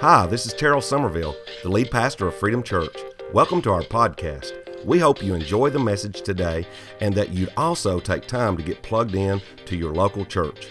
[0.00, 2.96] Hi, this is Terrell Somerville, the lead pastor of Freedom Church.
[3.34, 4.54] Welcome to our podcast.
[4.82, 6.66] We hope you enjoy the message today
[7.02, 10.68] and that you'd also take time to get plugged in to your local church.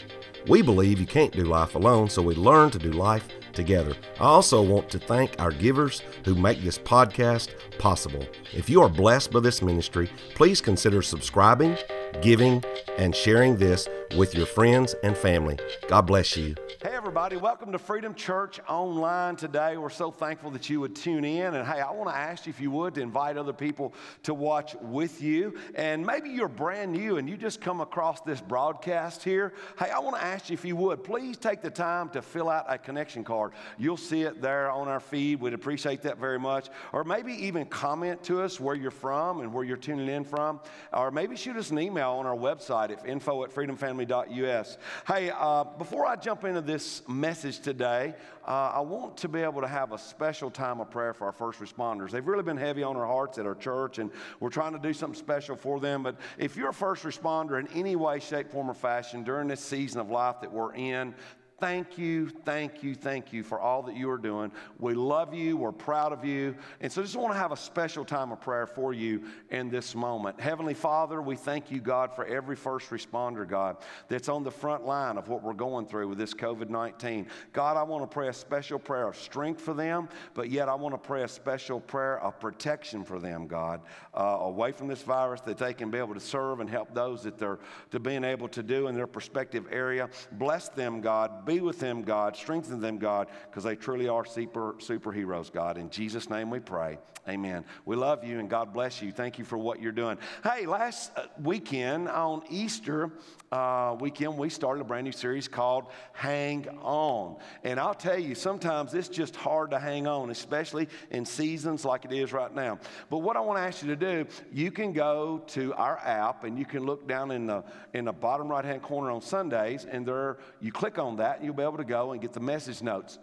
[0.47, 3.96] We believe you can't do life alone, so we learn to do life together.
[4.20, 8.25] I also want to thank our givers who make this podcast possible.
[8.52, 11.77] If you are blessed by this ministry, please consider subscribing,
[12.23, 12.64] giving,
[12.98, 13.88] and sharing this
[14.18, 15.59] with your friends and family.
[15.88, 16.55] God bless you.
[16.82, 19.78] Hey, everybody, welcome to Freedom Church Online today.
[19.78, 21.56] We're so thankful that you would tune in.
[21.56, 24.36] And hey, I want to ask you if you would to invite other people to
[24.36, 25.57] watch with you.
[25.74, 29.54] And maybe you're brand new and you just come across this broadcast here.
[29.80, 32.47] Hey, I want to ask you if you would please take the time to fill
[32.47, 33.53] out a connection card.
[33.80, 35.41] You'll see it there on our feed.
[35.41, 36.69] We'd appreciate that very much.
[36.94, 40.59] Or maybe even comment to us where you're from and where you're tuning in from.
[40.94, 44.78] Or maybe shoot us an email on our website at info at freedomfamily.us.
[45.08, 48.14] Hey, uh, before I jump into this message today,
[48.48, 51.31] uh, I want to be able to have a special time of prayer for our
[51.31, 52.11] first responders.
[52.11, 54.94] They've really been heavy on our hearts at our church, and we're trying to do
[54.94, 56.03] something special for them.
[56.03, 59.61] But if you're a first responder in any way, shape, form, or fashion during this
[59.61, 61.14] season of life that we're in,
[61.59, 64.49] Thank you, thank you, thank you for all that you are doing.
[64.79, 66.55] We love you, we're proud of you.
[66.79, 69.93] And so just want to have a special time of prayer for you in this
[69.93, 70.39] moment.
[70.39, 73.75] Heavenly Father, we thank you, God, for every first responder, God,
[74.07, 77.27] that's on the front line of what we're going through with this COVID 19.
[77.51, 80.75] God, I want to pray a special prayer of strength for them, but yet I
[80.75, 83.81] want to pray a special prayer of protection for them, God,
[84.13, 87.23] uh, away from this virus that they can be able to serve and help those
[87.23, 87.59] that they're
[87.91, 90.09] to being able to do in their prospective area.
[90.33, 92.36] Bless them, God be with them, God.
[92.36, 95.78] Strengthen them, God, because they truly are super, superheroes, God.
[95.78, 97.00] In Jesus' name we pray.
[97.28, 97.66] Amen.
[97.86, 99.11] We love you and God bless you.
[99.11, 100.17] Thank you for what you're doing.
[100.44, 103.11] Hey, last uh, weekend on Easter
[103.52, 107.38] uh, weekend, we started a brand new series called Hang On.
[107.63, 112.06] And I'll tell you, sometimes it's just hard to hang on, especially in seasons like
[112.06, 112.78] it is right now.
[113.09, 116.44] But what I want to ask you to do, you can go to our app
[116.44, 117.63] and you can look down in the
[117.94, 121.45] in the bottom right hand corner on Sundays, and there you click on that and
[121.45, 123.19] you'll be able to go and get the message notes.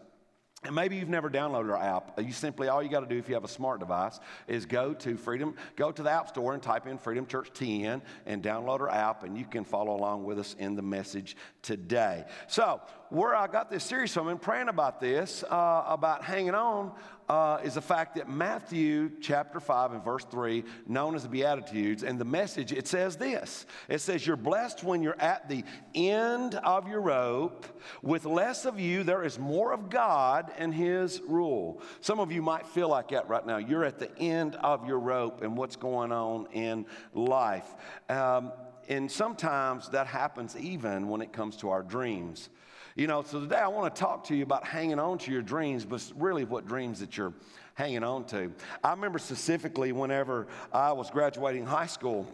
[0.64, 2.18] And maybe you've never downloaded our app.
[2.20, 4.18] You simply, all you got to do if you have a smart device
[4.48, 8.00] is go to Freedom, go to the App Store and type in Freedom Church TN
[8.24, 12.24] and download our app, and you can follow along with us in the message today.
[12.48, 12.80] So,
[13.10, 16.92] where I got this series from and praying about this, uh, about hanging on,
[17.28, 22.02] uh, is the fact that Matthew chapter 5 and verse 3, known as the Beatitudes,
[22.02, 26.54] and the message, it says this It says, You're blessed when you're at the end
[26.56, 27.66] of your rope.
[28.02, 31.82] With less of you, there is more of God and His rule.
[32.00, 33.58] Some of you might feel like that right now.
[33.58, 37.74] You're at the end of your rope and what's going on in life.
[38.08, 38.52] Um,
[38.88, 42.50] and sometimes that happens even when it comes to our dreams.
[42.96, 45.42] You know, so today I want to talk to you about hanging on to your
[45.42, 47.34] dreams, but really what dreams that you're
[47.74, 48.50] hanging on to.
[48.82, 52.26] I remember specifically whenever I was graduating high school,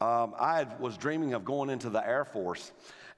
[0.00, 2.72] um, I was dreaming of going into the Air Force.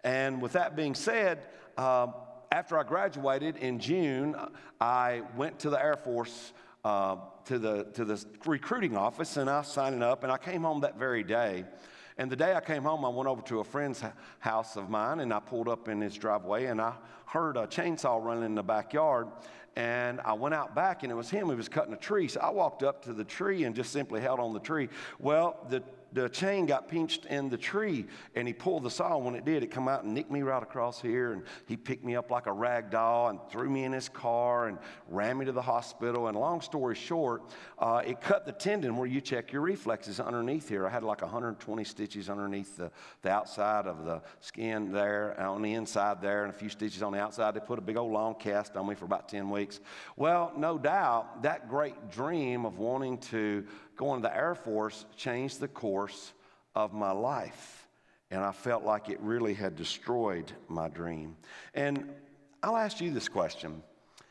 [0.05, 1.47] And with that being said,
[1.79, 2.13] um,
[2.53, 4.37] after I graduated in June,
[4.79, 6.53] I went to the Air Force.
[6.85, 10.81] Uh, to the to the recruiting office and I signing up and I came home
[10.81, 11.65] that very day
[12.21, 14.05] and the day I came home, I went over to a friend's
[14.41, 16.93] house of mine and I pulled up in his driveway and I
[17.25, 19.29] heard a chainsaw running in the backyard.
[19.75, 22.29] And I went out back and it was him who was cutting a tree.
[22.29, 24.91] So I walked up to the tree and just simply held on the tree.
[25.19, 25.83] Well, the
[26.13, 29.17] the chain got pinched in the tree and he pulled the saw.
[29.17, 31.33] When it did, it come out and nicked me right across here.
[31.33, 34.69] And he picked me up like a rag doll and threw me in his car
[34.69, 34.79] and
[35.09, 36.29] ran me to the hospital.
[36.29, 37.43] And long story short,
[37.79, 40.87] uh, it cut the tendon where you check your reflexes underneath here.
[40.87, 42.91] I had like 120 stitches underneath the,
[43.23, 47.13] the outside of the skin there, on the inside there, and a few stitches on
[47.13, 47.55] the outside.
[47.55, 49.81] They put a big old long cast on me for about 10 weeks.
[50.17, 53.65] Well, no doubt, that great dream of wanting to
[54.01, 56.33] going to the Air Force changed the course
[56.75, 57.87] of my life.
[58.31, 61.37] And I felt like it really had destroyed my dream.
[61.75, 62.11] And
[62.63, 63.83] I'll ask you this question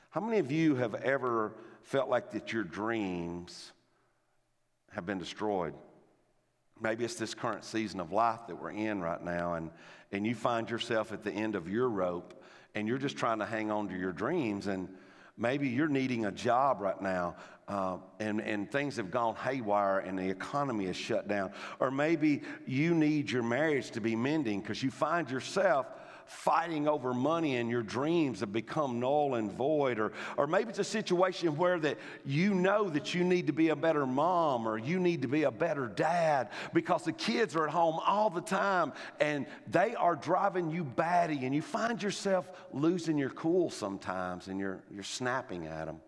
[0.09, 1.53] How many of you have ever
[1.84, 3.72] felt like that your dreams
[4.91, 5.76] have been destroyed?
[6.82, 9.70] Maybe it's this current season of life that we're in right now, and,
[10.11, 12.41] and you find yourself at the end of your rope
[12.73, 14.66] and you're just trying to hang on to your dreams.
[14.66, 14.90] And
[15.38, 17.35] maybe you're needing a job right now
[17.69, 21.51] uh, and, and things have gone haywire and the economy is shut down.
[21.79, 25.85] Or maybe you need your marriage to be mending because you find yourself
[26.25, 29.99] fighting over money and your dreams have become null and void.
[29.99, 33.69] Or, or maybe it's a situation where that you know that you need to be
[33.69, 37.66] a better mom or you need to be a better dad because the kids are
[37.66, 42.49] at home all the time and they are driving you batty and you find yourself
[42.73, 45.99] losing your cool sometimes and you're, you're snapping at them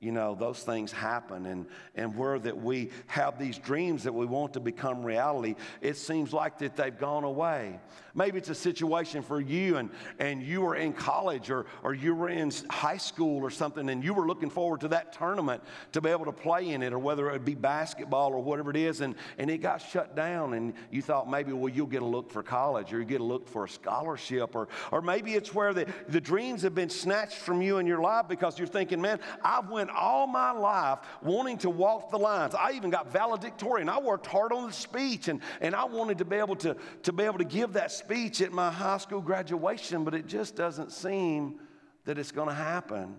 [0.00, 1.44] you know, those things happen.
[1.44, 5.98] And, and where that we have these dreams that we want to become reality, it
[5.98, 7.78] seems like that they've gone away.
[8.14, 12.14] Maybe it's a situation for you and, and you were in college or, or you
[12.14, 15.62] were in high school or something and you were looking forward to that tournament
[15.92, 18.70] to be able to play in it or whether it would be basketball or whatever
[18.70, 22.02] it is and, and it got shut down and you thought maybe, well, you'll get
[22.02, 25.34] a look for college or you get a look for a scholarship or, or maybe
[25.34, 28.66] it's where the, the dreams have been snatched from you in your life because you're
[28.66, 32.54] thinking, man, I've went all my life wanting to walk the lines.
[32.54, 33.88] I even got valedictorian.
[33.88, 37.12] I worked hard on the speech and, and I wanted to be able to, to
[37.12, 40.92] be able to give that speech at my high school graduation, but it just doesn't
[40.92, 41.60] seem
[42.04, 43.16] that it's going to happen.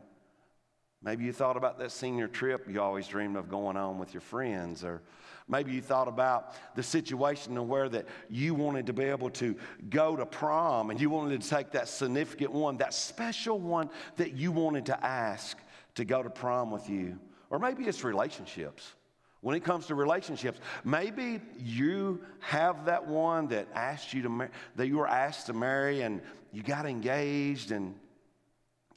[1.03, 4.21] Maybe you thought about that senior trip you always dreamed of going on with your
[4.21, 5.01] friends, or
[5.47, 9.55] maybe you thought about the situation where that you wanted to be able to
[9.89, 14.33] go to prom and you wanted to take that significant one, that special one that
[14.33, 15.57] you wanted to ask
[15.95, 17.19] to go to prom with you.
[17.49, 18.93] Or maybe it's relationships.
[19.41, 24.51] When it comes to relationships, maybe you have that one that asked you to mar-
[24.75, 26.21] that you were asked to marry and
[26.51, 27.95] you got engaged and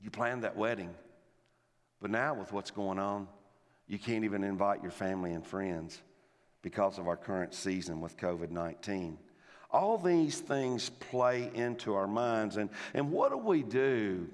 [0.03, 0.95] you planned that wedding.
[2.01, 3.27] But now with what's going on,
[3.89, 6.01] you can't even invite your family and friends
[6.61, 9.17] because of our current season with COVID-19.
[9.71, 14.29] All these things play into our minds and, and what do we do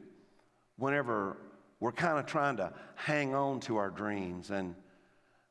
[0.77, 1.37] whenever
[1.81, 4.75] we're kind of trying to hang on to our dreams and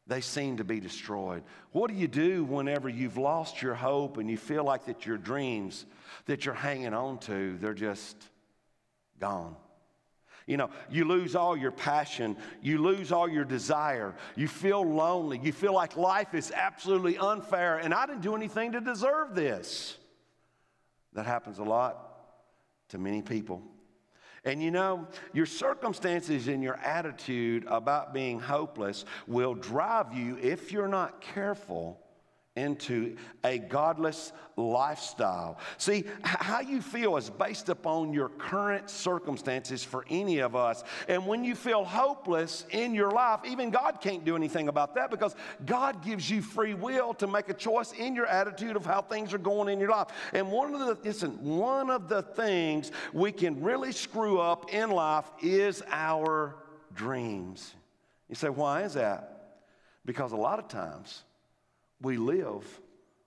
[0.05, 1.43] they seem to be destroyed.
[1.71, 5.17] What do you do whenever you've lost your hope and you feel like that your
[5.17, 5.85] dreams
[6.25, 8.17] that you're hanging on to, they're just
[9.19, 9.55] gone?
[10.47, 15.39] You know, you lose all your passion, you lose all your desire, you feel lonely,
[15.43, 19.95] you feel like life is absolutely unfair, and I didn't do anything to deserve this.
[21.13, 21.99] That happens a lot
[22.89, 23.61] to many people.
[24.49, 30.71] And you know, your circumstances and your attitude about being hopeless will drive you, if
[30.71, 31.99] you're not careful,
[32.55, 35.57] into a godless lifestyle.
[35.77, 40.83] See, how you feel is based upon your current circumstances for any of us.
[41.07, 45.09] And when you feel hopeless in your life, even God can't do anything about that
[45.09, 45.35] because
[45.65, 49.33] God gives you free will to make a choice in your attitude of how things
[49.33, 50.07] are going in your life.
[50.33, 54.91] And one of the listen, one of the things we can really screw up in
[54.91, 56.55] life is our
[56.93, 57.73] dreams.
[58.27, 59.61] You say, why is that?
[60.05, 61.23] Because a lot of times
[62.01, 62.63] we live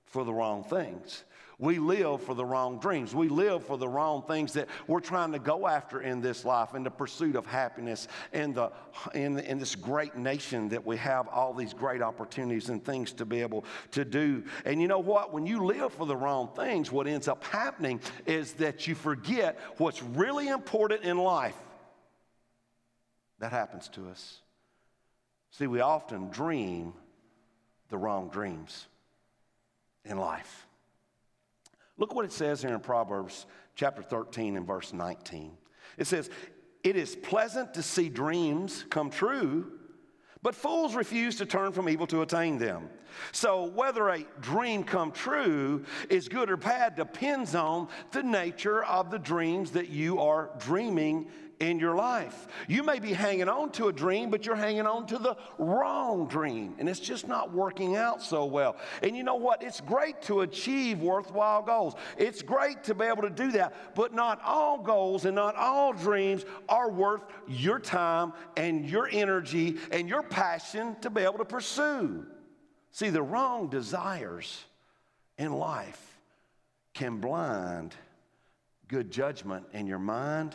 [0.04, 1.24] for the wrong things.
[1.58, 3.14] We live for the wrong dreams.
[3.14, 6.74] We live for the wrong things that we're trying to go after in this life,
[6.74, 8.72] in the pursuit of happiness, in, the,
[9.14, 13.24] in, in this great nation that we have all these great opportunities and things to
[13.24, 14.42] be able to do.
[14.64, 15.32] And you know what?
[15.32, 19.56] When you live for the wrong things, what ends up happening is that you forget
[19.76, 21.56] what's really important in life.
[23.38, 24.40] That happens to us.
[25.52, 26.94] See, we often dream
[27.92, 28.88] the wrong dreams
[30.04, 30.66] in life.
[31.98, 33.46] Look what it says here in Proverbs
[33.76, 35.52] chapter 13 and verse 19.
[35.98, 36.30] It says,
[36.82, 39.70] It is pleasant to see dreams come true,
[40.42, 42.88] but fools refuse to turn from evil to attain them.
[43.30, 49.10] So, whether a dream come true is good or bad depends on the nature of
[49.10, 51.28] the dreams that you are dreaming
[51.60, 52.46] in your life.
[52.68, 56.26] You may be hanging on to a dream, but you're hanging on to the wrong
[56.26, 58.76] dream, and it's just not working out so well.
[59.02, 59.62] And you know what?
[59.62, 61.94] It's great to achieve worthwhile goals.
[62.18, 65.92] It's great to be able to do that, but not all goals and not all
[65.92, 71.44] dreams are worth your time and your energy and your passion to be able to
[71.44, 72.26] pursue.
[72.90, 74.64] See, the wrong desires
[75.38, 76.18] in life
[76.94, 77.94] can blind
[78.88, 80.54] good judgment in your mind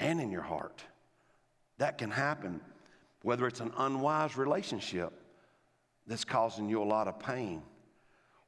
[0.00, 0.82] and in your heart.
[1.78, 2.60] That can happen,
[3.22, 5.12] whether it's an unwise relationship
[6.06, 7.62] that's causing you a lot of pain,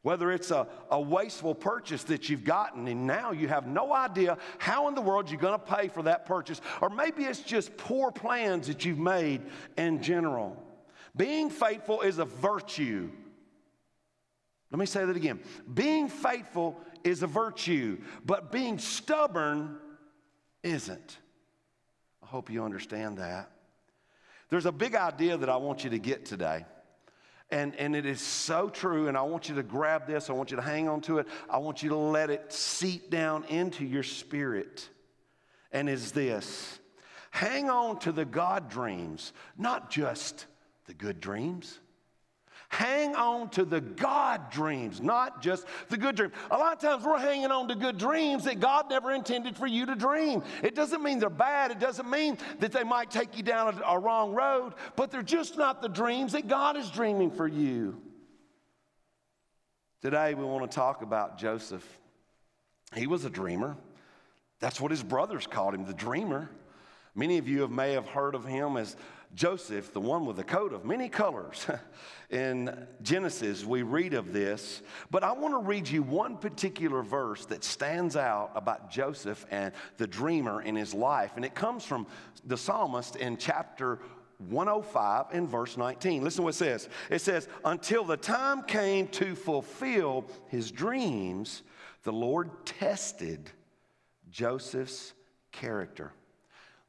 [0.01, 4.37] whether it's a, a wasteful purchase that you've gotten and now you have no idea
[4.59, 7.77] how in the world you're going to pay for that purchase, or maybe it's just
[7.77, 9.43] poor plans that you've made
[9.77, 10.61] in general.
[11.17, 13.11] Being faithful is a virtue.
[14.71, 15.41] Let me say that again.
[15.73, 19.77] Being faithful is a virtue, but being stubborn
[20.63, 21.19] isn't
[22.33, 23.51] hope you understand that.
[24.49, 26.65] There's a big idea that I want you to get today.
[27.51, 29.09] And, and it is so true.
[29.09, 30.31] And I want you to grab this.
[30.31, 31.27] I want you to hang on to it.
[31.51, 34.89] I want you to let it seep down into your spirit.
[35.73, 36.79] And is this
[37.33, 40.47] hang on to the God dreams, not just
[40.87, 41.81] the good dreams.
[42.73, 46.33] Hang on to the God dreams, not just the good dreams.
[46.51, 49.67] A lot of times we're hanging on to good dreams that God never intended for
[49.67, 50.43] you to dream.
[50.63, 53.83] It doesn't mean they're bad, it doesn't mean that they might take you down a,
[53.89, 58.01] a wrong road, but they're just not the dreams that God is dreaming for you.
[60.01, 61.87] Today we want to talk about Joseph.
[62.95, 63.77] He was a dreamer.
[64.61, 66.49] That's what his brothers called him, the dreamer.
[67.15, 68.97] Many of you have, may have heard of him as
[69.35, 71.67] Joseph, the one with the coat of many colors.
[72.31, 77.45] In Genesis, we read of this, but I want to read you one particular verse
[77.47, 81.33] that stands out about Joseph and the dreamer in his life.
[81.37, 82.07] And it comes from
[82.47, 83.99] the psalmist in chapter
[84.49, 86.25] 105 and verse 19.
[86.25, 86.89] Listen to what it says.
[87.11, 91.63] It says, Until the time came to fulfill his dreams,
[92.03, 93.51] the Lord tested
[94.31, 95.13] Joseph's
[95.53, 96.13] character.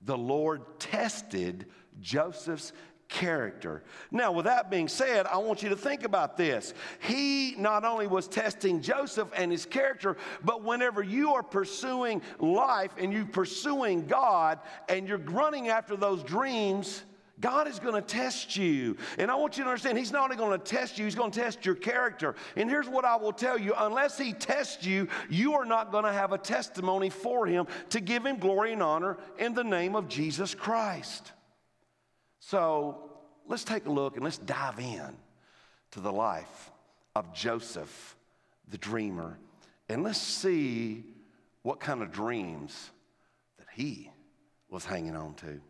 [0.02, 1.66] The Lord tested
[2.02, 2.74] Joseph's
[3.14, 3.84] character.
[4.12, 6.74] Now, with that being said, I want you to think about this.
[7.00, 12.92] He not only was testing Joseph and his character, but whenever you are pursuing life
[12.98, 14.60] and you're pursuing God
[14.90, 17.04] and you're running after those dreams,
[17.40, 18.98] God is going to test you.
[19.18, 21.32] And I want you to understand, He's not only going to test you, He's going
[21.32, 22.36] to test your character.
[22.56, 26.06] And here's what I will tell you unless He tests you, you are not going
[26.06, 29.96] to have a testimony for Him to give Him glory and honor in the name
[29.96, 31.32] of Jesus Christ.
[32.48, 32.98] So
[33.48, 35.16] let's take a look and let's dive in
[35.92, 36.72] to the life
[37.16, 38.18] of Joseph,
[38.70, 39.38] the dreamer,
[39.88, 41.04] and let's see
[41.62, 42.92] what kind of dreams
[43.58, 44.10] that he
[44.70, 45.62] was hanging on to.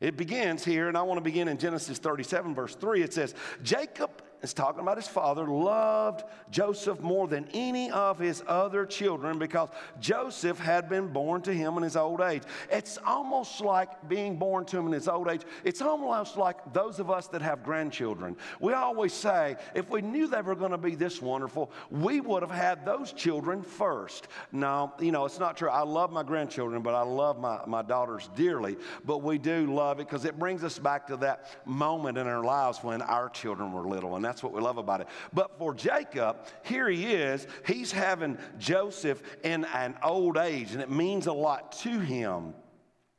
[0.00, 3.02] It begins here, and I want to begin in Genesis 37, verse 3.
[3.02, 8.42] It says, Jacob is talking about his father, loved Joseph more than any of his
[8.46, 9.68] other children because
[10.00, 12.42] Joseph had been born to him in his old age.
[12.70, 15.42] It's almost like being born to him in his old age.
[15.64, 18.36] It's almost like those of us that have grandchildren.
[18.60, 22.42] We always say, if we knew they were going to be this wonderful, we would
[22.42, 24.28] have had those children first.
[24.52, 25.68] Now, you know, it's not true.
[25.68, 28.76] I love my grandchildren, but I love my, my daughters dearly.
[29.04, 32.42] But we do love it because it brings us back to that moment in our
[32.42, 34.16] lives when our children were little.
[34.16, 35.08] And that's what we love about it.
[35.32, 37.48] But for Jacob, here he is.
[37.66, 42.54] He's having Joseph in an old age, and it means a lot to him.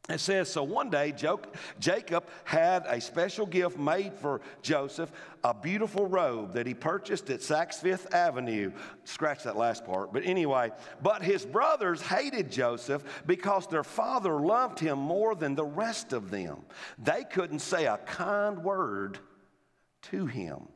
[0.08, 1.14] It says, so one day
[1.80, 5.12] Jacob had a special gift made for Joseph,
[5.44, 8.72] a beautiful robe that he purchased at Saks Fifth Avenue.
[9.04, 10.14] Scratch that last part.
[10.14, 10.72] But anyway,
[11.04, 16.32] but his brothers hated Joseph because their father loved him more than the rest of
[16.32, 16.62] them.
[16.98, 19.20] They couldn't say a kind word
[20.04, 20.68] to him.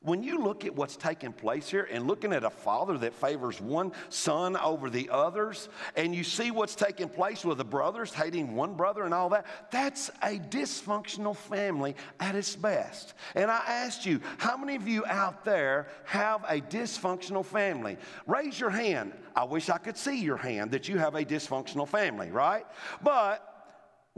[0.00, 3.60] When you look at what's taking place here and looking at a father that favors
[3.60, 8.54] one son over the others, and you see what's taking place with the brothers hating
[8.54, 13.14] one brother and all that, that's a dysfunctional family at its best.
[13.34, 17.96] And I asked you, how many of you out there have a dysfunctional family?
[18.28, 19.12] Raise your hand.
[19.34, 22.64] I wish I could see your hand that you have a dysfunctional family, right?
[23.02, 23.57] But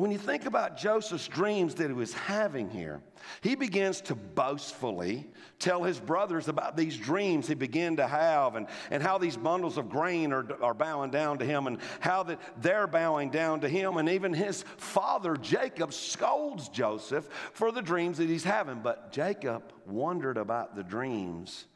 [0.00, 3.02] when you think about Joseph's dreams that he was having here,
[3.42, 5.26] he begins to boastfully
[5.58, 9.76] tell his brothers about these dreams he began to have and, and how these bundles
[9.76, 13.68] of grain are, are bowing down to him and how that they're bowing down to
[13.68, 13.98] him.
[13.98, 18.80] And even his father, Jacob, scolds Joseph for the dreams that he's having.
[18.80, 21.66] But Jacob wondered about the dreams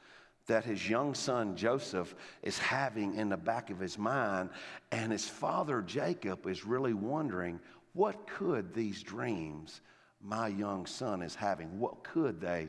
[0.47, 4.51] that his young son Joseph is having in the back of his mind.
[4.93, 7.61] And his father Jacob is really wondering
[7.95, 9.81] what could these dreams
[10.21, 12.69] my young son is having, what could they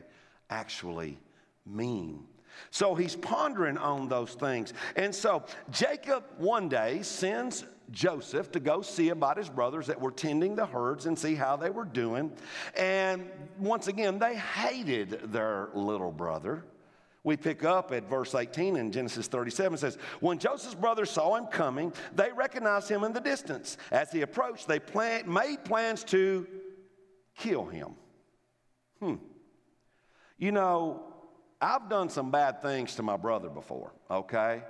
[0.50, 1.18] actually
[1.64, 2.24] mean?
[2.70, 4.72] So he's pondering on those things.
[4.94, 10.10] And so Jacob one day sends Joseph to go see about his brothers that were
[10.10, 12.32] tending the herds and see how they were doing.
[12.76, 13.28] And
[13.58, 16.64] once again, they hated their little brother
[17.26, 19.74] we pick up at verse 18 in Genesis 37.
[19.74, 23.78] It says, When Joseph's brothers saw him coming, they recognized him in the distance.
[23.90, 26.46] As he approached, they plan- made plans to
[27.36, 27.96] kill him.
[29.00, 29.16] Hmm.
[30.38, 31.02] You know,
[31.60, 34.62] I've done some bad things to my brother before, okay?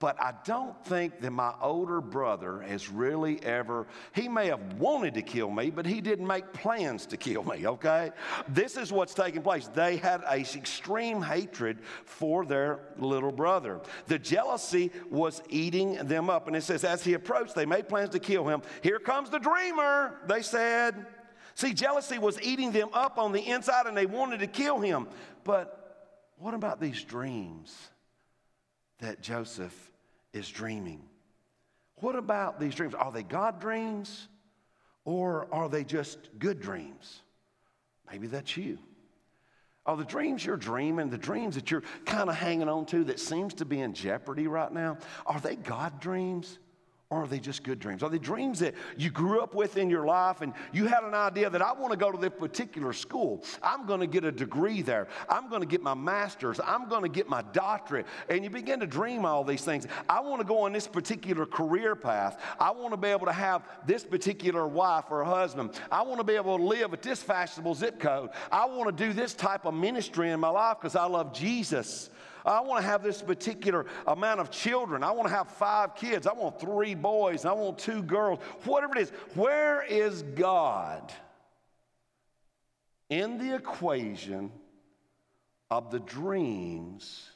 [0.00, 5.12] But I don't think that my older brother has really ever, he may have wanted
[5.14, 8.10] to kill me, but he didn't make plans to kill me, okay?
[8.48, 9.68] This is what's taking place.
[9.68, 13.78] They had a extreme hatred for their little brother.
[14.06, 16.46] The jealousy was eating them up.
[16.46, 18.62] And it says, as he approached, they made plans to kill him.
[18.82, 21.06] Here comes the dreamer, they said.
[21.54, 25.08] See, jealousy was eating them up on the inside and they wanted to kill him.
[25.44, 27.76] But what about these dreams
[29.00, 29.89] that Joseph
[30.32, 31.02] is dreaming?
[31.96, 32.94] What about these dreams?
[32.94, 34.28] Are they God dreams
[35.04, 37.22] or are they just good dreams?
[38.10, 38.78] Maybe that's you.
[39.86, 43.18] Are the dreams you're dreaming, the dreams that you're kind of hanging on to that
[43.18, 46.58] seems to be in jeopardy right now, are they God dreams?
[47.10, 48.04] Or are they just good dreams?
[48.04, 51.12] Are they dreams that you grew up with in your life and you had an
[51.12, 53.42] idea that I want to go to this particular school?
[53.64, 55.08] I'm going to get a degree there.
[55.28, 56.60] I'm going to get my master's.
[56.64, 58.06] I'm going to get my doctorate.
[58.28, 59.88] And you begin to dream all these things.
[60.08, 62.40] I want to go on this particular career path.
[62.60, 65.80] I want to be able to have this particular wife or husband.
[65.90, 68.30] I want to be able to live at this fashionable zip code.
[68.52, 72.08] I want to do this type of ministry in my life because I love Jesus.
[72.44, 75.02] I want to have this particular amount of children.
[75.02, 76.26] I want to have five kids.
[76.26, 77.44] I want three boys.
[77.44, 78.40] I want two girls.
[78.64, 79.10] Whatever it is.
[79.34, 81.12] Where is God
[83.08, 84.52] in the equation
[85.70, 87.28] of the dreams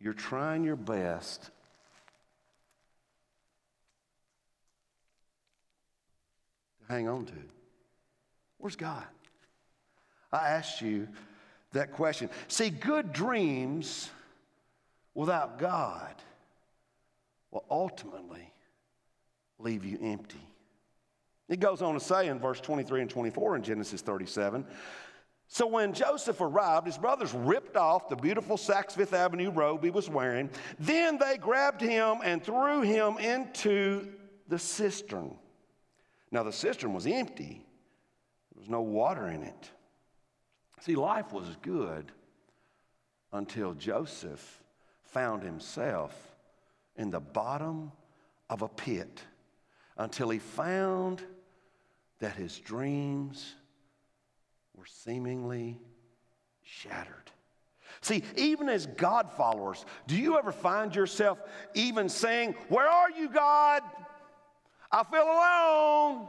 [0.00, 1.50] you're trying your best
[6.86, 7.32] to hang on to?
[8.58, 9.04] Where's God?
[10.32, 11.08] I asked you
[11.74, 12.30] that question.
[12.48, 14.10] See, good dreams
[15.14, 16.14] without God
[17.50, 18.52] will ultimately
[19.58, 20.40] leave you empty.
[21.48, 24.66] It goes on to say in verse 23 and 24 in Genesis 37
[25.48, 29.90] so when Joseph arrived, his brothers ripped off the beautiful Saks Fifth Avenue robe he
[29.90, 30.50] was wearing.
[30.78, 34.08] Then they grabbed him and threw him into
[34.48, 35.36] the cistern.
[36.30, 37.64] Now the cistern was empty,
[38.52, 39.70] there was no water in it.
[40.84, 42.12] See, life was good
[43.32, 44.62] until Joseph
[45.04, 46.14] found himself
[46.96, 47.90] in the bottom
[48.50, 49.22] of a pit,
[49.96, 51.22] until he found
[52.18, 53.54] that his dreams
[54.76, 55.80] were seemingly
[56.62, 57.30] shattered.
[58.02, 61.38] See, even as God followers, do you ever find yourself
[61.72, 63.82] even saying, Where are you, God?
[64.92, 66.28] I feel alone.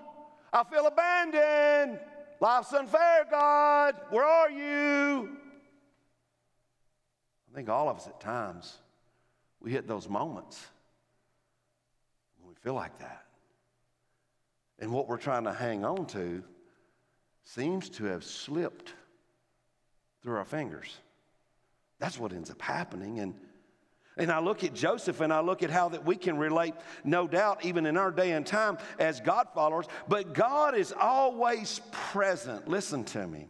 [0.54, 2.00] I feel abandoned.
[2.40, 3.96] Life's unfair, God.
[4.10, 5.38] Where are you?
[7.52, 8.78] I think all of us at times,
[9.62, 10.68] we hit those moments
[12.38, 13.26] when we feel like that.
[14.80, 16.44] And what we're trying to hang on to
[17.46, 18.94] seems to have slipped
[20.22, 20.98] through our fingers.
[22.00, 23.20] That's what ends up happening.
[23.20, 23.36] And
[24.18, 26.74] and I look at Joseph and I look at how that we can relate,
[27.04, 31.82] no doubt, even in our day and time as God followers, but God is always
[31.92, 32.68] present.
[32.68, 33.50] Listen to me.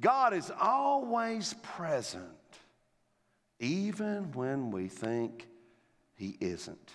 [0.00, 2.24] God is always present,
[3.60, 5.46] even when we think
[6.16, 6.90] He isn't.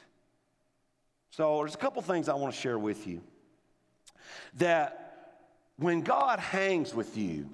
[1.32, 3.22] So, there's a couple things I want to share with you.
[4.56, 5.08] That
[5.78, 7.50] when God hangs with you,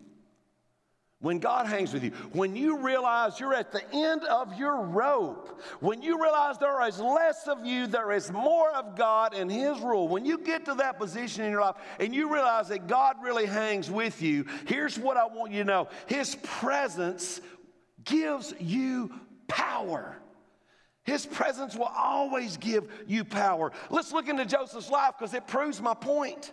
[1.24, 5.62] when God hangs with you, when you realize you're at the end of your rope,
[5.80, 9.80] when you realize there is less of you, there is more of God and His
[9.80, 13.16] rule, when you get to that position in your life and you realize that God
[13.24, 17.40] really hangs with you, here's what I want you to know His presence
[18.04, 19.10] gives you
[19.48, 20.18] power.
[21.06, 23.72] His presence will always give you power.
[23.90, 26.52] Let's look into Joseph's life because it proves my point.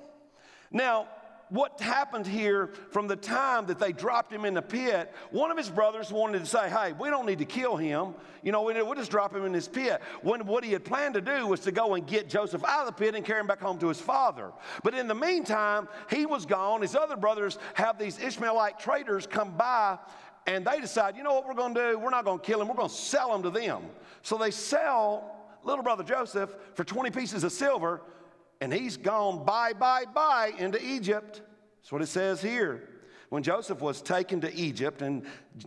[0.71, 1.09] Now,
[1.51, 5.59] what happened here from the time that they dropped him in the pit, one of
[5.59, 8.15] his brothers wanted to say, Hey, we don't need to kill him.
[8.43, 10.01] You know, we'll just drop him in this pit.
[10.23, 12.87] When what he had planned to do was to go and get Joseph out of
[12.87, 14.53] the pit and carry him back home to his father.
[14.83, 16.83] But in the meantime, he was gone.
[16.83, 19.99] His other brothers have these Ishmaelite traders come by
[20.47, 21.99] and they decide, you know what we're going to do?
[21.99, 23.83] We're not going to kill him, we're going to sell him to them.
[24.23, 28.01] So they sell little brother Joseph for 20 pieces of silver
[28.61, 31.43] and he's gone bye, bye, bye into Egypt.
[31.81, 32.89] That's what it says here.
[33.31, 35.25] When Joseph was taken to Egypt, and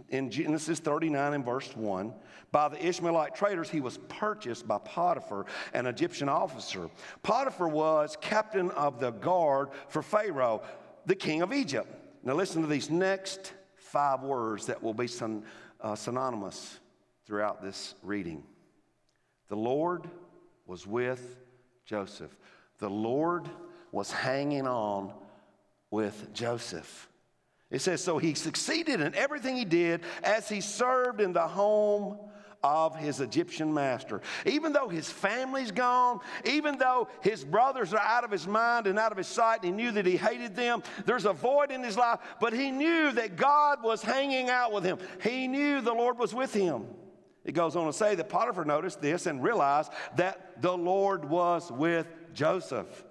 [0.10, 2.14] in Genesis 39 and verse 1,
[2.52, 6.90] by the Ishmaelite traders, he was purchased by Potiphar, an Egyptian officer.
[7.24, 10.62] Potiphar was captain of the guard for Pharaoh,
[11.06, 11.88] the king of Egypt.
[12.24, 15.44] Now, listen to these next five words that will be syn-
[15.80, 16.80] uh, synonymous
[17.26, 18.44] throughout this reading.
[19.48, 20.10] The Lord
[20.66, 21.38] was with
[21.86, 22.36] Joseph.
[22.84, 23.50] The Lord
[23.94, 25.14] was hanging on
[25.90, 27.08] with Joseph.
[27.72, 32.18] It says, So he succeeded in everything he did as he served in the home
[32.62, 34.20] of his Egyptian master.
[34.46, 39.00] Even though his family's gone, even though his brothers are out of his mind and
[39.00, 41.82] out of his sight, and he knew that he hated them, there's a void in
[41.82, 44.98] his life, but he knew that God was hanging out with him.
[45.22, 46.86] He knew the Lord was with him.
[47.46, 51.72] It goes on to say that Potiphar noticed this and realized that the Lord was
[51.72, 53.06] with Joseph.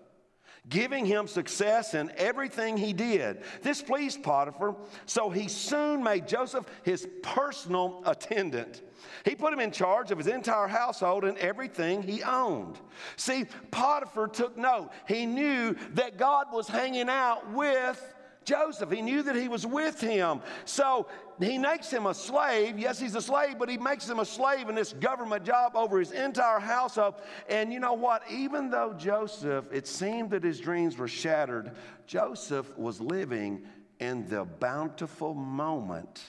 [0.68, 3.42] giving him success in everything he did.
[3.62, 8.82] This pleased Potiphar, so he soon made Joseph his personal attendant.
[9.24, 12.78] He put him in charge of his entire household and everything he owned.
[13.16, 14.90] See, Potiphar took note.
[15.08, 18.11] He knew that God was hanging out with
[18.44, 18.90] Joseph.
[18.90, 20.40] He knew that he was with him.
[20.64, 21.06] So
[21.40, 22.78] he makes him a slave.
[22.78, 25.98] Yes, he's a slave, but he makes him a slave in this government job over
[25.98, 27.14] his entire household.
[27.48, 28.22] And you know what?
[28.30, 31.72] Even though Joseph, it seemed that his dreams were shattered,
[32.06, 33.62] Joseph was living
[34.00, 36.22] in the bountiful moment.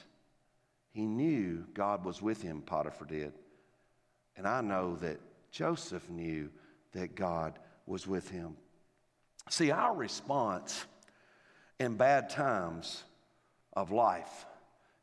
[0.91, 3.33] He knew God was with him, Potiphar did.
[4.37, 5.19] And I know that
[5.51, 6.49] Joseph knew
[6.93, 8.55] that God was with him.
[9.49, 10.85] See, our response
[11.83, 13.03] in bad times
[13.73, 14.45] of life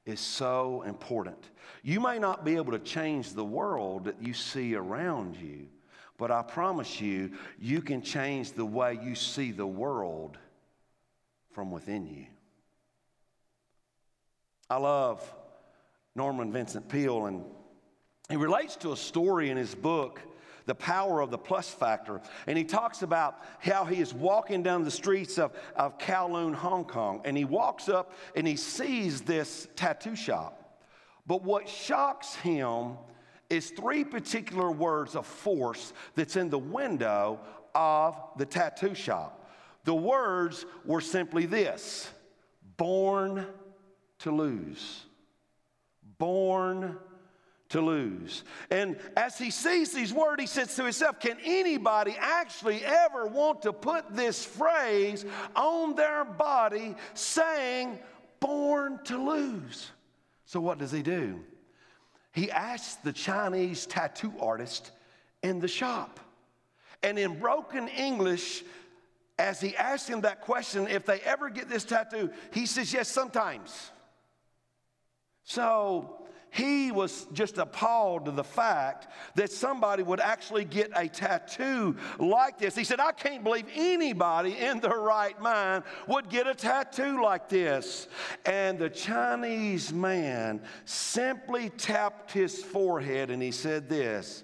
[0.07, 1.51] is so important.
[1.83, 5.69] You may not be able to change the world that you see around you,
[6.19, 10.37] but I promise you, you can change the way you see the world
[11.53, 12.27] from within you.
[14.69, 15.23] I love
[16.15, 17.45] Norman Vincent Peale, and
[18.29, 20.21] he relates to a story in his book
[20.71, 22.21] the power of the plus factor.
[22.47, 26.85] And he talks about how he is walking down the streets of, of Kowloon, Hong
[26.85, 30.79] Kong, and he walks up and he sees this tattoo shop.
[31.27, 32.93] But what shocks him
[33.49, 37.41] is three particular words of force that's in the window
[37.75, 39.51] of the tattoo shop.
[39.83, 42.09] The words were simply this
[42.77, 43.45] born
[44.21, 45.03] to lose.
[46.19, 46.97] Born
[47.71, 48.45] to lose.
[48.71, 53.63] And as he sees these words, he says to himself, Can anybody actually ever want
[53.63, 55.25] to put this phrase
[55.57, 57.99] on their body saying,
[58.41, 59.91] born to lose?
[60.47, 61.41] So what does he do?
[62.33, 64.91] He asks the Chinese tattoo artist
[65.43, 66.21] in the shop.
[67.03, 68.65] And in broken English,
[69.39, 73.09] as he asks him that question, if they ever get this tattoo, he says, Yes,
[73.09, 73.91] sometimes.
[75.45, 76.20] So
[76.51, 82.59] he was just appalled to the fact that somebody would actually get a tattoo like
[82.59, 82.75] this.
[82.75, 87.49] He said, I can't believe anybody in their right mind would get a tattoo like
[87.49, 88.09] this.
[88.45, 94.43] And the Chinese man simply tapped his forehead and he said this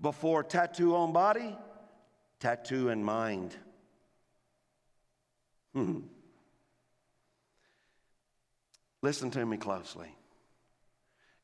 [0.00, 1.56] before tattoo on body,
[2.40, 3.54] tattoo in mind.
[5.72, 6.00] Hmm.
[9.02, 10.14] Listen to me closely.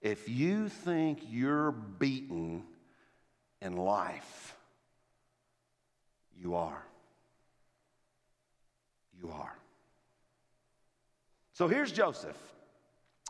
[0.00, 2.64] If you think you're beaten
[3.60, 4.56] in life,
[6.36, 6.82] you are.
[9.20, 9.54] You are.
[11.52, 12.36] So here's Joseph.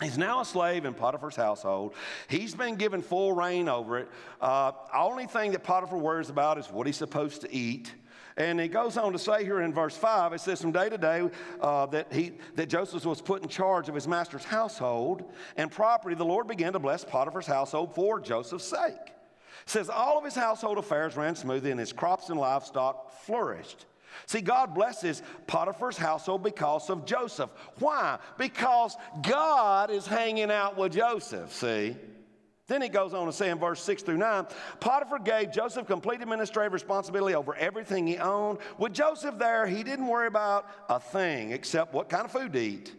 [0.00, 1.94] He's now a slave in Potiphar's household.
[2.28, 4.08] He's been given full rein over it.
[4.40, 7.92] Uh, only thing that Potiphar worries about is what he's supposed to eat.
[8.40, 10.96] And he goes on to say here in verse 5, it says, From day to
[10.96, 11.28] day
[11.60, 16.14] uh, that, he, that Joseph was put in charge of his master's household and property,
[16.14, 18.96] the Lord began to bless Potiphar's household for Joseph's sake.
[18.96, 23.84] It says, All of his household affairs ran smoothly, and his crops and livestock flourished.
[24.24, 27.50] See, God blesses Potiphar's household because of Joseph.
[27.78, 28.18] Why?
[28.38, 31.94] Because God is hanging out with Joseph, see?
[32.70, 34.46] Then he goes on to say in verse 6 through 9
[34.78, 38.58] Potiphar gave Joseph complete administrative responsibility over everything he owned.
[38.78, 42.60] With Joseph there, he didn't worry about a thing except what kind of food to
[42.60, 42.94] eat.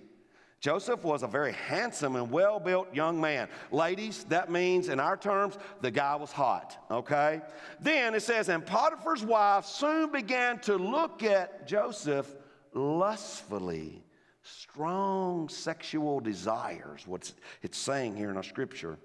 [0.60, 3.48] Joseph was a very handsome and well built young man.
[3.72, 7.40] Ladies, that means in our terms, the guy was hot, okay?
[7.80, 12.30] Then it says, and Potiphar's wife soon began to look at Joseph
[12.74, 14.04] lustfully.
[14.44, 17.32] Strong sexual desires, what
[17.62, 18.98] it's saying here in our scripture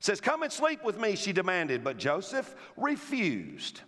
[0.00, 3.82] says, Come and sleep with me, she demanded, but Joseph refused.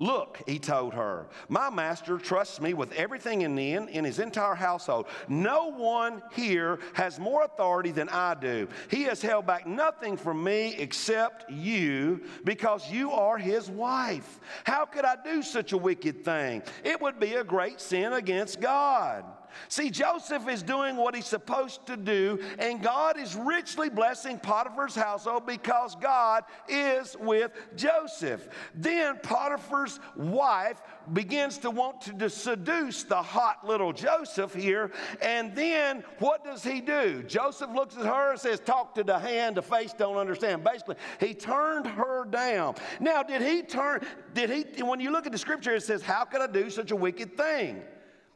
[0.00, 4.54] Look, he told her, my master trusts me with everything in, the, in his entire
[4.54, 5.06] household.
[5.28, 8.68] No one here has more authority than I do.
[8.92, 14.38] He has held back nothing from me except you because you are his wife.
[14.62, 16.62] How could I do such a wicked thing?
[16.84, 19.24] It would be a great sin against God.
[19.68, 24.94] See, Joseph is doing what he's supposed to do, and God is richly blessing Potiphar's
[24.94, 28.48] household because God is with Joseph.
[28.74, 30.80] Then Potiphar's wife
[31.12, 36.80] begins to want to seduce the hot little Joseph here, and then what does he
[36.80, 37.22] do?
[37.22, 40.64] Joseph looks at her and says, Talk to the hand, the face don't understand.
[40.64, 42.74] Basically, he turned her down.
[43.00, 46.24] Now, did he turn, did he, when you look at the scripture, it says, How
[46.24, 47.82] could I do such a wicked thing?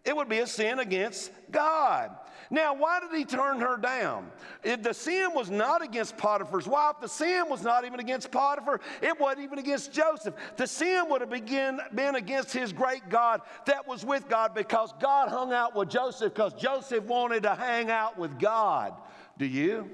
[0.05, 2.11] It would be a sin against God.
[2.51, 4.31] Now, why did he turn her down?
[4.63, 6.97] If the sin was not against Potiphar's wife.
[7.01, 8.81] The sin was not even against Potiphar.
[9.01, 10.35] It wasn't even against Joseph.
[10.57, 14.93] The sin would have begin, been against his great God that was with God because
[15.01, 18.95] God hung out with Joseph because Joseph wanted to hang out with God.
[19.39, 19.89] Do you?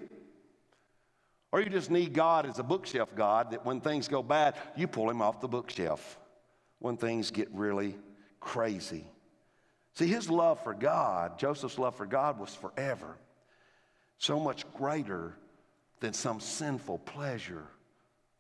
[1.53, 4.89] Or you just need God as a bookshelf God that when things go bad, you
[4.89, 6.19] pull him off the bookshelf
[6.81, 7.97] when things get really
[8.41, 9.07] crazy.
[9.99, 13.17] See, his love for God, Joseph's love for God, was forever,
[14.19, 15.35] so much greater
[15.99, 17.67] than some sinful pleasure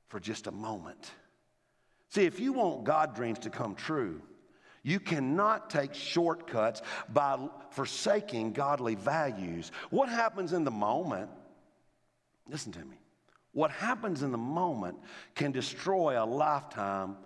[0.06, 1.10] for just a moment.
[2.10, 4.22] See, if you want God dreams to come true,
[4.84, 9.72] you cannot take shortcuts by forsaking godly values.
[9.90, 11.28] What happens in the moment,
[12.48, 13.00] listen to me,
[13.50, 14.96] what happens in the moment
[15.34, 17.16] can destroy a lifetime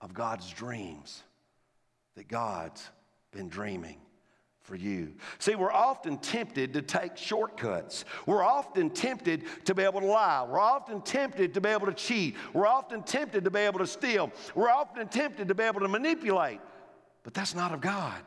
[0.00, 1.24] of God's dreams
[2.14, 2.88] that God's
[3.32, 3.96] been dreaming
[4.62, 5.12] for you.
[5.38, 8.04] See, we're often tempted to take shortcuts.
[8.26, 10.46] We're often tempted to be able to lie.
[10.48, 12.36] We're often tempted to be able to cheat.
[12.52, 14.30] We're often tempted to be able to steal.
[14.54, 16.60] We're often tempted to be able to manipulate.
[17.24, 18.22] But that's not of God.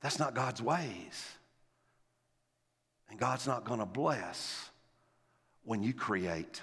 [0.00, 1.32] That's not God's ways.
[3.10, 4.70] And God's not going to bless
[5.64, 6.62] when you create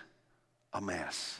[0.74, 1.40] a mess.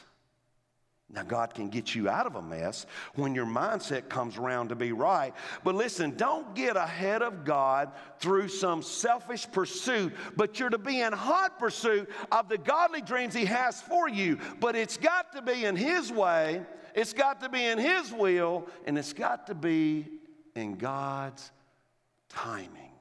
[1.12, 4.76] Now, God can get you out of a mess when your mindset comes around to
[4.76, 5.34] be right.
[5.64, 11.00] But listen, don't get ahead of God through some selfish pursuit, but you're to be
[11.00, 14.38] in hot pursuit of the godly dreams He has for you.
[14.60, 16.62] But it's got to be in His way,
[16.94, 20.06] it's got to be in His will, and it's got to be
[20.54, 21.50] in God's
[22.28, 22.92] timing.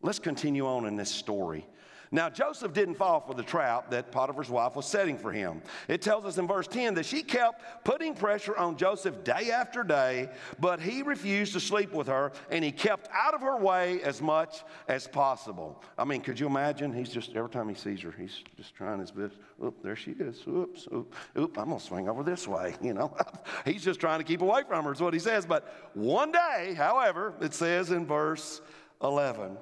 [0.00, 1.66] Let's continue on in this story.
[2.10, 5.62] Now, Joseph didn't fall for the trap that Potiphar's wife was setting for him.
[5.88, 9.82] It tells us in verse 10 that she kept putting pressure on Joseph day after
[9.82, 14.00] day, but he refused to sleep with her and he kept out of her way
[14.02, 15.82] as much as possible.
[15.98, 16.92] I mean, could you imagine?
[16.92, 19.34] He's just, every time he sees her, he's just trying his best.
[19.62, 20.42] Oop, there she is.
[20.48, 22.74] Oops, oop, oop, I'm going to swing over this way.
[22.88, 23.14] You know,
[23.66, 25.44] he's just trying to keep away from her, is what he says.
[25.44, 28.62] But one day, however, it says in verse
[29.02, 29.58] 11,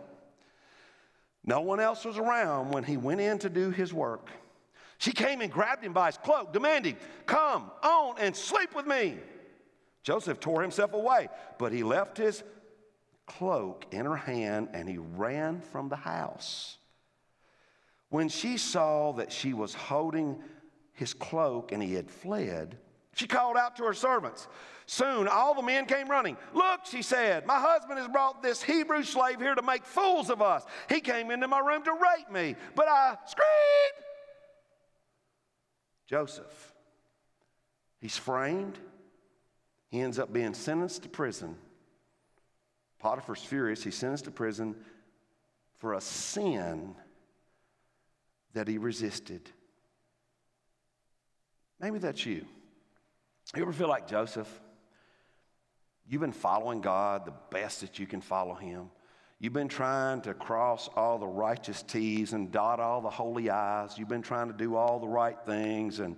[1.46, 4.28] no one else was around when he went in to do his work.
[4.98, 9.16] She came and grabbed him by his cloak, demanding, Come on and sleep with me.
[10.02, 11.28] Joseph tore himself away,
[11.58, 12.42] but he left his
[13.26, 16.78] cloak in her hand and he ran from the house.
[18.08, 20.38] When she saw that she was holding
[20.92, 22.78] his cloak and he had fled,
[23.14, 24.46] she called out to her servants.
[24.86, 26.36] Soon all the men came running.
[26.54, 30.40] Look, she said, my husband has brought this Hebrew slave here to make fools of
[30.40, 30.64] us.
[30.88, 34.04] He came into my room to rape me, but I screamed.
[36.06, 36.74] Joseph,
[38.00, 38.78] he's framed.
[39.88, 41.56] He ends up being sentenced to prison.
[43.00, 43.82] Potiphar's furious.
[43.82, 44.76] He's sentenced to prison
[45.78, 46.94] for a sin
[48.54, 49.50] that he resisted.
[51.80, 52.46] Maybe that's you.
[53.54, 54.48] You ever feel like Joseph?
[56.08, 58.90] You've been following God the best that you can follow Him.
[59.38, 63.98] You've been trying to cross all the righteous T's and dot all the holy I's.
[63.98, 66.16] You've been trying to do all the right things and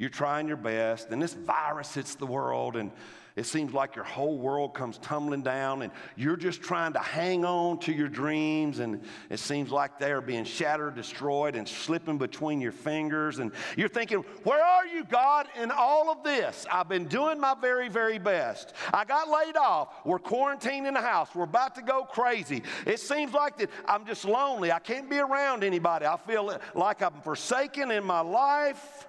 [0.00, 1.10] you're trying your best.
[1.10, 2.90] And this virus hits the world and
[3.36, 7.44] it seems like your whole world comes tumbling down and you're just trying to hang
[7.44, 12.16] on to your dreams and it seems like they are being shattered, destroyed, and slipping
[12.16, 13.40] between your fingers.
[13.40, 16.66] And you're thinking, Where are you, God, in all of this?
[16.72, 18.72] I've been doing my very, very best.
[18.94, 19.94] I got laid off.
[20.06, 21.28] We're quarantined in the house.
[21.34, 22.62] We're about to go crazy.
[22.86, 24.72] It seems like that I'm just lonely.
[24.72, 26.06] I can't be around anybody.
[26.06, 29.06] I feel like I'm forsaken in my life.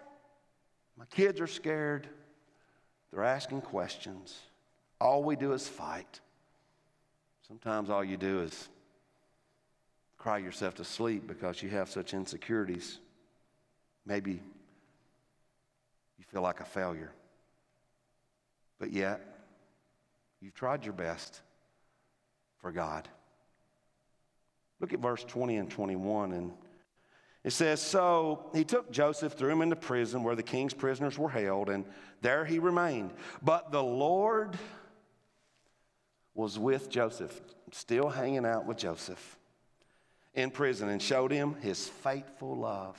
[1.02, 2.08] My kids are scared.
[3.12, 4.38] They're asking questions.
[5.00, 6.20] All we do is fight.
[7.48, 8.70] Sometimes all you do is
[10.20, 13.00] cry yourself to sleep because you have such insecurities.
[14.06, 14.34] Maybe
[16.20, 17.12] you feel like a failure.
[18.78, 19.22] But yet,
[20.40, 21.42] you've tried your best
[22.60, 23.10] for God.
[24.80, 26.52] Look at verse 20 and 21 and
[27.44, 31.30] it says, So he took Joseph, threw him into prison where the king's prisoners were
[31.30, 31.86] held, and
[32.22, 33.12] there he remained.
[33.42, 34.58] But the Lord
[36.34, 37.40] was with Joseph,
[37.72, 39.38] still hanging out with Joseph
[40.34, 42.98] in prison, and showed him his faithful love.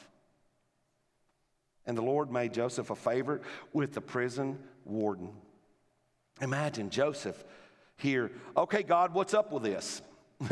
[1.86, 5.30] And the Lord made Joseph a favorite with the prison warden.
[6.40, 7.42] Imagine Joseph
[7.96, 8.32] here.
[8.56, 10.02] Okay, God, what's up with this?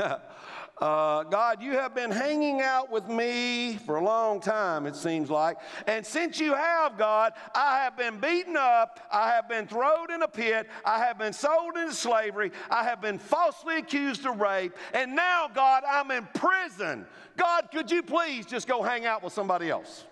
[0.80, 5.28] Uh, God, you have been hanging out with me for a long time, it seems
[5.28, 5.58] like.
[5.86, 8.98] And since you have, God, I have been beaten up.
[9.12, 10.68] I have been thrown in a pit.
[10.82, 12.50] I have been sold into slavery.
[12.70, 14.72] I have been falsely accused of rape.
[14.94, 17.04] And now, God, I'm in prison.
[17.36, 20.04] God, could you please just go hang out with somebody else?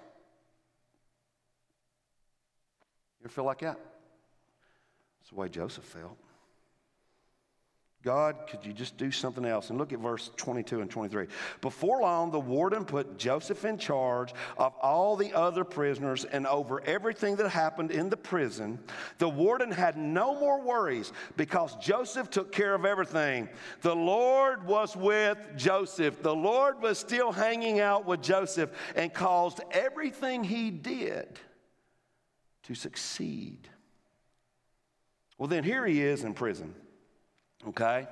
[3.23, 3.81] You feel like that?
[5.21, 6.19] That's the way Joseph felt.
[8.09, 9.69] God, could you just do something else?
[9.69, 11.27] And look at verse 22 and 23.
[11.61, 16.83] Before long, the warden put Joseph in charge of all the other prisoners and over
[16.87, 18.79] everything that happened in the prison.
[19.19, 23.47] The warden had no more worries because Joseph took care of everything.
[23.83, 26.23] The Lord was with Joseph.
[26.23, 31.39] The Lord was still hanging out with Joseph and caused everything he did
[32.63, 33.69] to succeed.
[35.37, 36.75] Well, then here he is in prison.
[37.67, 38.07] Okay?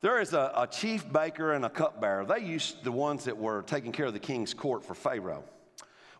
[0.00, 2.24] There is a, a, chief baker and a cupbearer.
[2.24, 5.44] They used the ones that were taking care of the king's court for Pharaoh.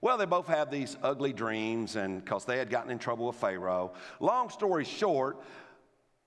[0.01, 3.37] Well, they both had these ugly dreams, and because they had gotten in trouble with
[3.37, 3.93] Pharaoh.
[4.21, 5.39] Long story short,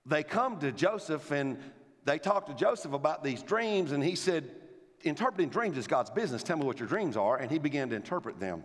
[0.06, 1.58] they come to Joseph and
[2.04, 4.50] they talk to Joseph about these dreams, and he said,
[5.04, 6.44] Interpreting dreams is God's business.
[6.44, 7.38] Tell me what your dreams are.
[7.38, 8.64] And he began to interpret them.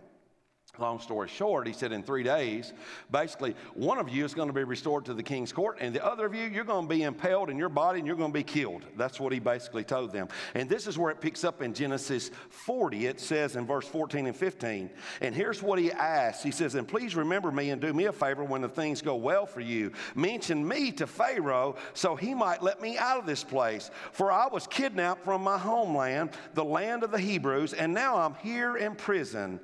[0.79, 2.71] Long story short, he said in three days,
[3.09, 6.05] basically, one of you is going to be restored to the king's court, and the
[6.05, 8.37] other of you, you're going to be impaled in your body and you're going to
[8.37, 8.83] be killed.
[8.95, 10.27] That's what he basically told them.
[10.53, 13.07] And this is where it picks up in Genesis 40.
[13.07, 14.91] It says in verse 14 and 15.
[15.21, 18.13] And here's what he asks He says, And please remember me and do me a
[18.13, 19.91] favor when the things go well for you.
[20.13, 23.89] Mention me to Pharaoh so he might let me out of this place.
[24.11, 28.35] For I was kidnapped from my homeland, the land of the Hebrews, and now I'm
[28.35, 29.59] here in prison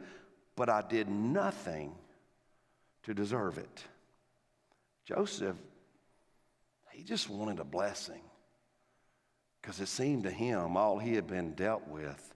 [0.55, 1.93] but I did nothing
[3.03, 3.83] to deserve it.
[5.05, 5.57] Joseph,
[6.91, 8.21] he just wanted a blessing
[9.61, 12.33] because it seemed to him all he had been dealt with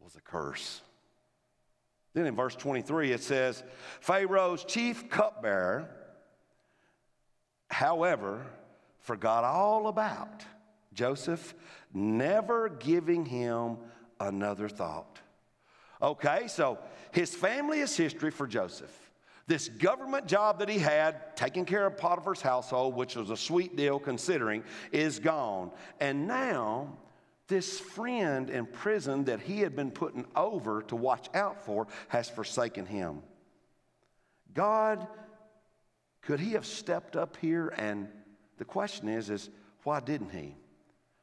[0.00, 0.80] was a curse.
[2.14, 3.62] Then in verse 23, it says,
[4.00, 5.90] Pharaoh's chief cupbearer,
[7.68, 8.46] however,
[9.00, 10.44] forgot all about
[10.94, 11.54] Joseph,
[11.92, 13.76] never giving him
[14.18, 15.20] another thought.
[16.00, 16.78] Okay, so
[17.12, 18.94] his family is history for Joseph.
[19.46, 23.76] This government job that he had, taking care of Potiphar's household, which was a sweet
[23.76, 25.70] deal considering, is gone.
[26.00, 26.98] And now,
[27.46, 32.28] this friend in prison that he had been putting over to watch out for has
[32.28, 33.22] forsaken him.
[34.52, 35.06] God,
[36.22, 37.72] could he have stepped up here?
[37.76, 38.08] And
[38.58, 39.48] the question is, is
[39.84, 40.56] why didn't he?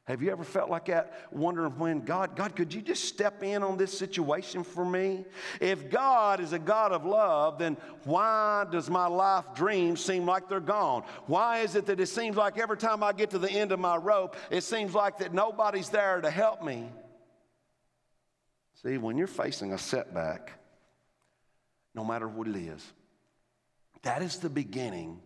[0.06, 3.62] Have you ever felt like that, wondering when God, God, could you just step in
[3.62, 5.24] on this situation for me?
[5.62, 10.46] If God is a God of love, then why does my life dreams seem like
[10.46, 11.04] they're gone?
[11.26, 13.80] Why is it that it seems like every time I get to the end of
[13.80, 16.86] my rope, it seems like that nobody's there to help me?
[18.82, 20.52] See, when you're facing a setback,
[21.94, 22.92] no matter what it is,
[24.02, 25.22] that is the beginning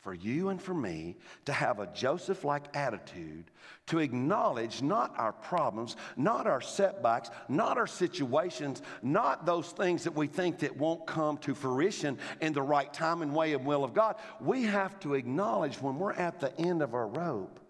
[0.00, 3.44] for you and for me to have a Joseph like attitude,
[3.86, 10.14] to acknowledge not our problems, not our setbacks, not our situations, not those things that
[10.14, 13.84] we think that won't come to fruition in the right time and way and will
[13.84, 14.16] of God.
[14.40, 17.60] We have to acknowledge when we're at the end of our rope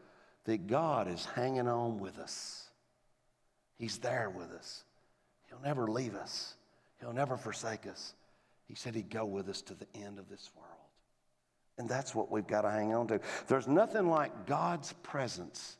[0.44, 2.68] that God is hanging on with us.
[3.76, 4.84] He's there with us.
[5.48, 6.54] He'll never leave us,
[7.00, 8.14] He'll never forsake us.
[8.68, 10.79] He said He'd go with us to the end of this world.
[11.80, 13.20] And that's what we've got to hang on to.
[13.48, 15.78] There's nothing like God's presence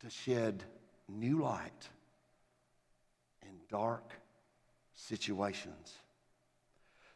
[0.00, 0.64] to shed
[1.08, 1.88] new light
[3.42, 4.10] in dark
[4.96, 5.94] situations.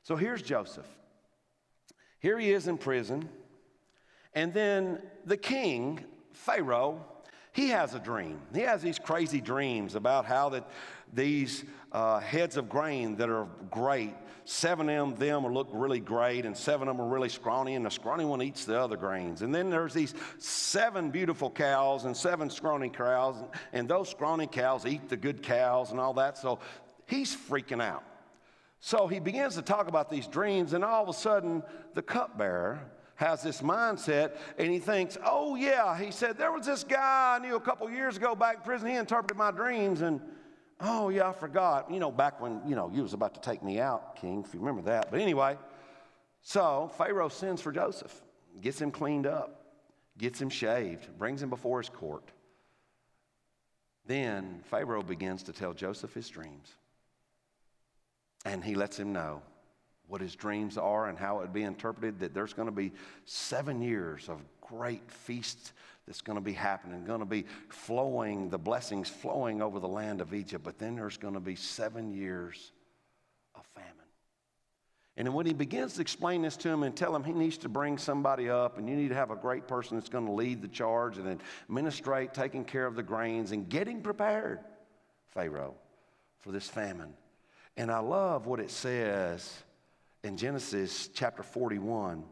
[0.05, 0.87] So here's Joseph.
[2.21, 3.29] Here he is in prison.
[4.33, 7.05] And then the king, Pharaoh,
[7.53, 8.41] he has a dream.
[8.55, 10.71] He has these crazy dreams about how that
[11.13, 14.15] these uh, heads of grain that are great
[14.47, 17.91] seven of them look really great, and seven of them are really scrawny, and the
[17.91, 19.43] scrawny one eats the other grains.
[19.43, 23.37] And then there's these seven beautiful cows and seven scrawny cows,
[23.73, 26.39] and those scrawny cows eat the good cows and all that.
[26.39, 26.61] So
[27.07, 28.05] he's freaking out.
[28.81, 31.63] So he begins to talk about these dreams, and all of a sudden,
[31.95, 32.79] the cupbearer
[33.17, 37.45] has this mindset and he thinks, oh, yeah, he said, there was this guy I
[37.45, 38.91] knew a couple years ago back in prison.
[38.91, 40.21] He interpreted my dreams, and
[40.81, 41.91] Oh, yeah, I forgot.
[41.91, 44.53] You know, back when, you know, you was about to take me out, king, if
[44.53, 45.11] you remember that.
[45.11, 45.57] But anyway,
[46.43, 48.15] so Pharaoh sends for Joseph,
[48.61, 49.65] gets him cleaned up,
[50.19, 52.31] gets him shaved, brings him before his court.
[54.07, 56.69] Then Pharaoh begins to tell Joseph his dreams.
[58.45, 59.43] And he lets him know
[60.09, 62.93] what his dreams are and how it would be interpreted that there's going to be
[63.25, 65.73] seven years of great feast
[66.07, 70.21] that's going to be happening, going to be flowing, the blessings flowing over the land
[70.21, 70.65] of Egypt.
[70.65, 72.73] But then there's going to be seven years
[73.55, 73.91] of famine.
[75.17, 77.69] And when he begins to explain this to him and tell him he needs to
[77.69, 80.63] bring somebody up and you need to have a great person that's going to lead
[80.63, 84.61] the charge and administrate taking care of the grains and getting prepared,
[85.31, 85.75] Pharaoh,
[86.39, 87.15] for this famine.
[87.77, 89.63] And I love what it says
[90.23, 92.23] in Genesis chapter 41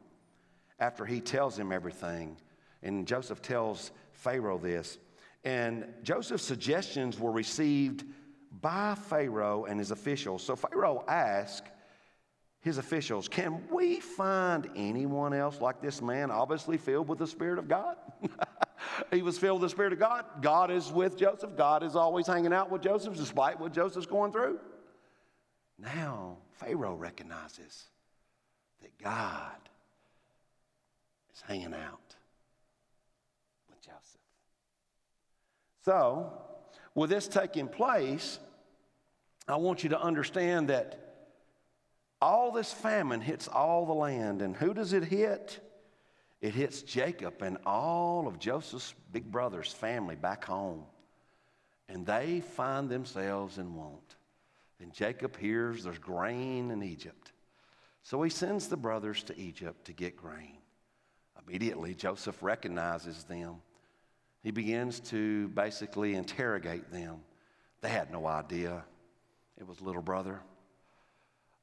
[0.78, 2.36] after he tells him everything.
[2.84, 4.98] And Joseph tells Pharaoh this.
[5.42, 8.04] And Joseph's suggestions were received
[8.60, 10.42] by Pharaoh and his officials.
[10.42, 11.68] So Pharaoh asked
[12.60, 17.58] his officials, Can we find anyone else like this man, obviously filled with the Spirit
[17.58, 17.96] of God?
[19.10, 20.24] he was filled with the Spirit of God.
[20.40, 21.56] God is with Joseph.
[21.56, 24.58] God is always hanging out with Joseph despite what Joseph's going through.
[25.78, 27.84] Now, Pharaoh recognizes
[28.80, 29.68] that God
[31.34, 32.03] is hanging out
[35.84, 36.32] So,
[36.94, 38.38] with this taking place,
[39.46, 41.04] I want you to understand that
[42.20, 44.40] all this famine hits all the land.
[44.40, 45.60] And who does it hit?
[46.40, 50.84] It hits Jacob and all of Joseph's big brother's family back home.
[51.88, 54.16] And they find themselves in want.
[54.80, 57.32] And Jacob hears there's grain in Egypt.
[58.02, 60.58] So he sends the brothers to Egypt to get grain.
[61.46, 63.56] Immediately, Joseph recognizes them.
[64.44, 67.16] He begins to basically interrogate them.
[67.80, 68.84] They had no idea
[69.58, 70.40] it was little brother.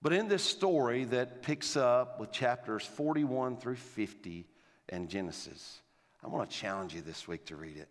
[0.01, 4.47] But in this story that picks up with chapters 41 through 50
[4.89, 5.79] and Genesis,
[6.23, 7.89] I want to challenge you this week to read it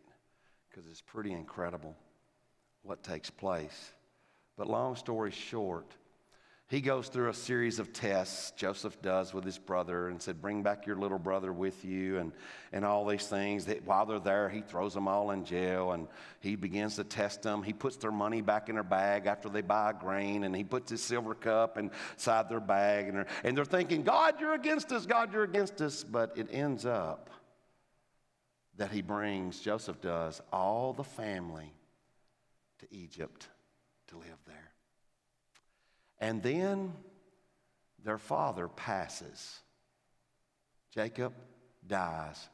[0.69, 1.95] because it's pretty incredible
[2.83, 3.93] what takes place.
[4.57, 5.87] But long story short,
[6.71, 10.63] he goes through a series of tests, Joseph does with his brother, and said, Bring
[10.63, 12.31] back your little brother with you, and,
[12.73, 13.65] and all these things.
[13.65, 16.07] That while they're there, he throws them all in jail, and
[16.39, 17.65] he begins to test them.
[17.65, 20.93] He puts their money back in their bag after they buy grain, and he puts
[20.93, 23.09] his silver cup inside their bag.
[23.09, 26.05] And they're, and they're thinking, God, you're against us, God, you're against us.
[26.05, 27.31] But it ends up
[28.77, 31.75] that he brings, Joseph does, all the family
[32.79, 33.49] to Egypt
[34.07, 34.40] to live.
[36.21, 36.93] And then
[38.05, 39.61] their father passes.
[40.95, 41.33] Jacob
[41.87, 42.49] dies.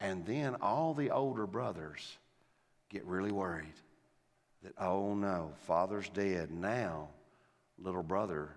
[0.00, 2.18] And then all the older brothers
[2.90, 3.72] get really worried
[4.62, 6.50] that, oh no, father's dead.
[6.50, 7.08] Now,
[7.78, 8.50] little brother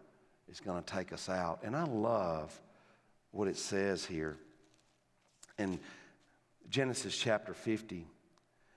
[0.50, 1.60] is going to take us out.
[1.64, 2.60] And I love
[3.32, 4.38] what it says here
[5.58, 5.80] in
[6.70, 8.06] Genesis chapter 50.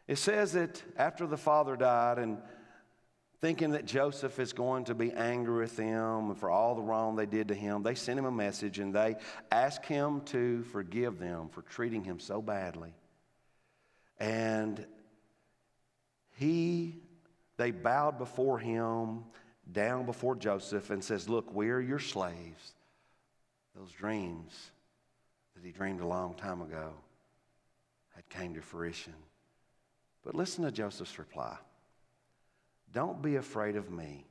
[0.09, 2.39] It says that after the father died and
[3.43, 7.27] thinking that Joseph is going to be angry with them for all the wrong they
[7.27, 9.17] did to him, they sent him a message and they
[9.51, 12.95] asked him to forgive them for treating him so badly.
[14.21, 14.87] And
[16.39, 16.95] he,
[17.57, 19.25] they bowed before him,
[19.71, 22.75] down before Joseph, and says, Look, we're your slaves.
[23.75, 24.71] Those dreams
[25.57, 26.93] that he dreamed a long time ago
[28.15, 29.15] had came to fruition.
[30.25, 31.57] But listen to Joseph's reply.
[32.93, 34.27] Don't be afraid of me.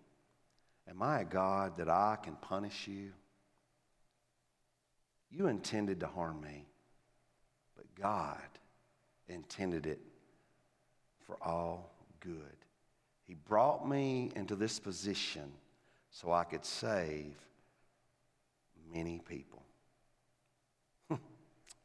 [0.90, 3.12] Am I a God that I can punish you?
[5.32, 6.66] You intended to harm me,
[7.76, 8.42] but God
[9.28, 10.00] intended it
[11.26, 12.58] for all good.
[13.26, 15.52] He brought me into this position
[16.10, 17.34] so I could save
[18.94, 19.64] many people.
[21.08, 21.16] Hmm.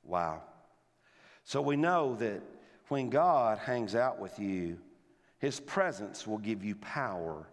[0.03, 0.43] wow.
[1.45, 2.43] So we know that
[2.89, 4.79] when God hangs out with you,
[5.39, 7.47] his presence will give you power,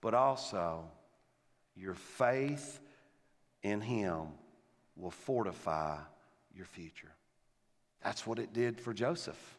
[0.00, 0.84] but also
[1.74, 2.80] your faith
[3.62, 4.26] in Him
[4.96, 5.98] will fortify
[6.54, 7.12] your future.
[8.02, 9.56] That's what it did for Joseph.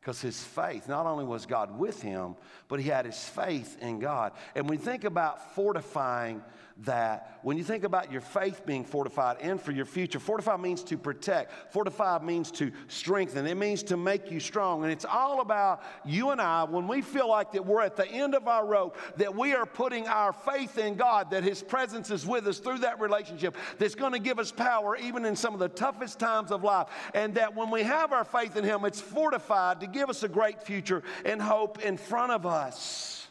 [0.00, 2.34] Because his faith, not only was God with him,
[2.66, 4.32] but he had his faith in God.
[4.56, 6.42] And you think about fortifying
[6.78, 10.82] that when you think about your faith being fortified and for your future, fortify means
[10.84, 14.82] to protect, fortify means to strengthen, it means to make you strong.
[14.82, 18.06] And it's all about you and I when we feel like that we're at the
[18.06, 22.10] end of our rope, that we are putting our faith in God, that His presence
[22.10, 25.54] is with us through that relationship, that's going to give us power even in some
[25.54, 26.88] of the toughest times of life.
[27.14, 30.28] And that when we have our faith in Him, it's fortified to give us a
[30.28, 33.22] great future and hope in front of us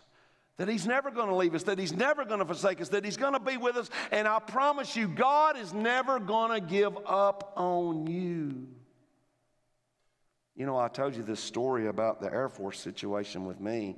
[0.58, 3.04] that He's never going to leave us, that He's never going to forsake us, that
[3.04, 3.89] He's going to be with us.
[4.12, 8.68] And I promise you, God is never going to give up on you.
[10.56, 13.95] You know, I told you this story about the Air Force situation with me.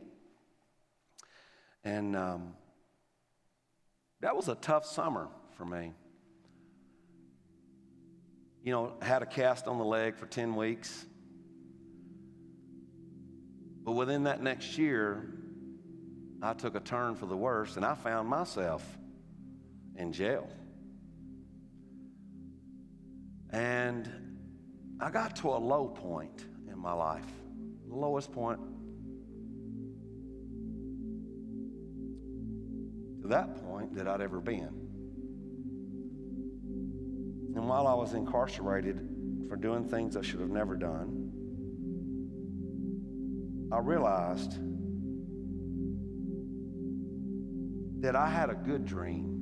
[1.83, 2.53] And um,
[4.21, 5.27] that was a tough summer
[5.57, 5.91] for me.
[8.63, 11.05] you know, had a cast on the leg for 10 weeks.
[13.83, 15.27] But within that next year,
[16.43, 18.85] I took a turn for the worse and I found myself
[19.95, 20.49] in jail.
[23.49, 24.09] And
[24.99, 27.25] I got to a low point in my life,
[27.87, 28.59] the lowest point
[33.21, 34.81] to that point that I'd ever been.
[37.55, 39.07] And while I was incarcerated
[39.47, 41.31] for doing things I should have never done,
[43.71, 44.57] I realized
[48.03, 49.39] that I had a good dream.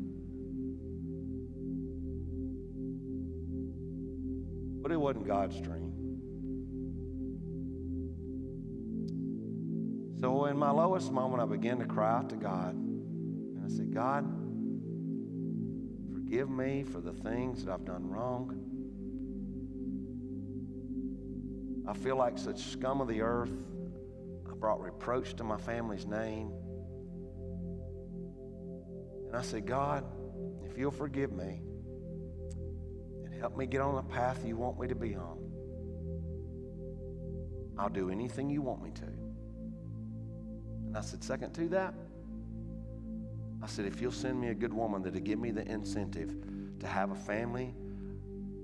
[4.84, 5.92] But it wasn't God's dream.
[10.20, 12.76] So, in my lowest moment, I began to cry out to God.
[12.76, 14.26] And I said, God,
[16.14, 18.60] forgive me for the things that I've done wrong.
[21.88, 23.58] I feel like such scum of the earth.
[24.48, 26.52] I brought reproach to my family's name.
[29.32, 30.04] And I said, God,
[30.66, 31.62] if you'll forgive me
[33.24, 35.38] and help me get on the path you want me to be on,
[37.78, 39.06] I'll do anything you want me to.
[40.88, 41.94] And I said, second to that,
[43.64, 46.36] I said, if you'll send me a good woman that'll give me the incentive
[46.82, 47.74] to have a family,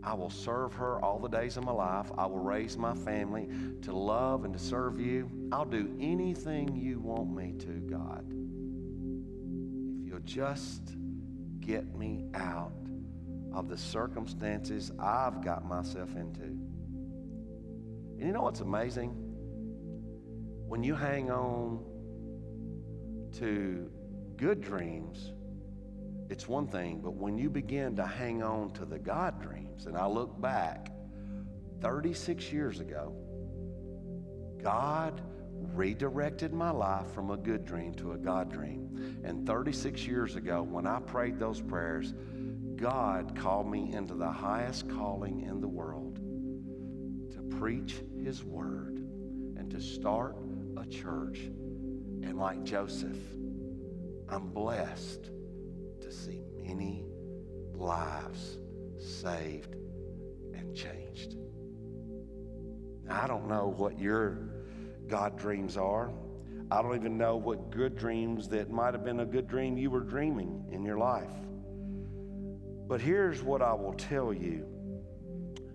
[0.03, 2.11] I will serve her all the days of my life.
[2.18, 3.47] I will raise my family
[3.84, 5.32] to love and to serve you.
[5.53, 8.36] I'll do anything you want me to, God
[10.28, 10.93] just
[11.61, 12.73] get me out
[13.53, 16.43] of the circumstances I've got myself into.
[16.43, 19.11] And you know what's amazing?
[20.67, 21.84] When you hang on
[23.38, 23.89] to
[24.36, 25.32] good dreams,
[26.30, 29.95] it's one thing, but when you begin to hang on to the God dreams, and
[29.97, 30.91] I look back
[31.80, 33.15] 36 years ago,
[34.61, 35.21] God
[35.74, 39.20] redirected my life from a good dream to a God dream.
[39.24, 42.13] And 36 years ago, when I prayed those prayers,
[42.76, 46.20] God called me into the highest calling in the world
[47.32, 48.97] to preach His word
[49.57, 50.38] and to start
[50.78, 51.39] a church.
[51.39, 53.18] And like Joseph,
[54.30, 55.32] I'm blessed
[56.01, 57.05] to see many
[57.74, 58.57] lives
[58.99, 59.76] saved
[60.53, 61.36] and changed.
[63.09, 64.57] I don't know what your
[65.08, 66.12] God dreams are.
[66.70, 69.89] I don't even know what good dreams that might have been a good dream you
[69.89, 71.32] were dreaming in your life.
[72.88, 74.66] But here's what I will tell you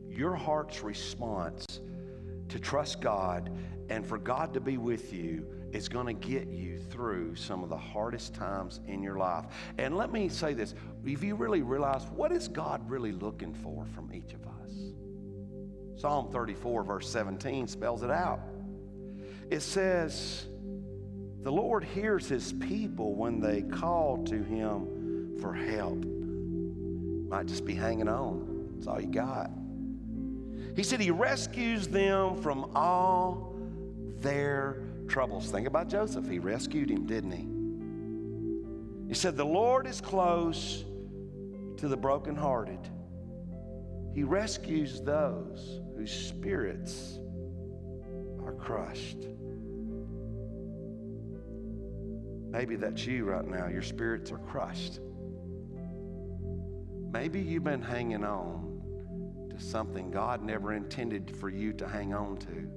[0.09, 1.81] your heart's response
[2.49, 3.51] to trust God
[3.89, 7.71] and for God to be with you is going to get you through some of
[7.71, 9.47] the hardest times in your life.
[9.79, 10.75] And let me say this
[11.05, 14.93] if you really realize what is God really looking for from each of us?
[15.97, 18.41] Psalm 34, verse 17 spells it out
[19.53, 20.47] it says,
[21.43, 26.03] the Lord hears his people when they call to him for help.
[27.29, 28.71] Might just be hanging on.
[28.75, 29.51] That's all you got.
[30.75, 33.55] He said he rescues them from all
[34.21, 35.51] their troubles.
[35.51, 36.27] Think about Joseph.
[36.27, 39.09] He rescued him, didn't he?
[39.09, 40.85] He said, The Lord is close
[41.77, 42.89] to the brokenhearted.
[44.15, 47.19] He rescues those whose spirits
[48.47, 49.27] are crushed.
[52.53, 53.67] Maybe that's you right now.
[53.69, 55.01] Your spirits are crushed.
[57.11, 62.37] Maybe you've been hanging on to something God never intended for you to hang on
[62.37, 62.69] to.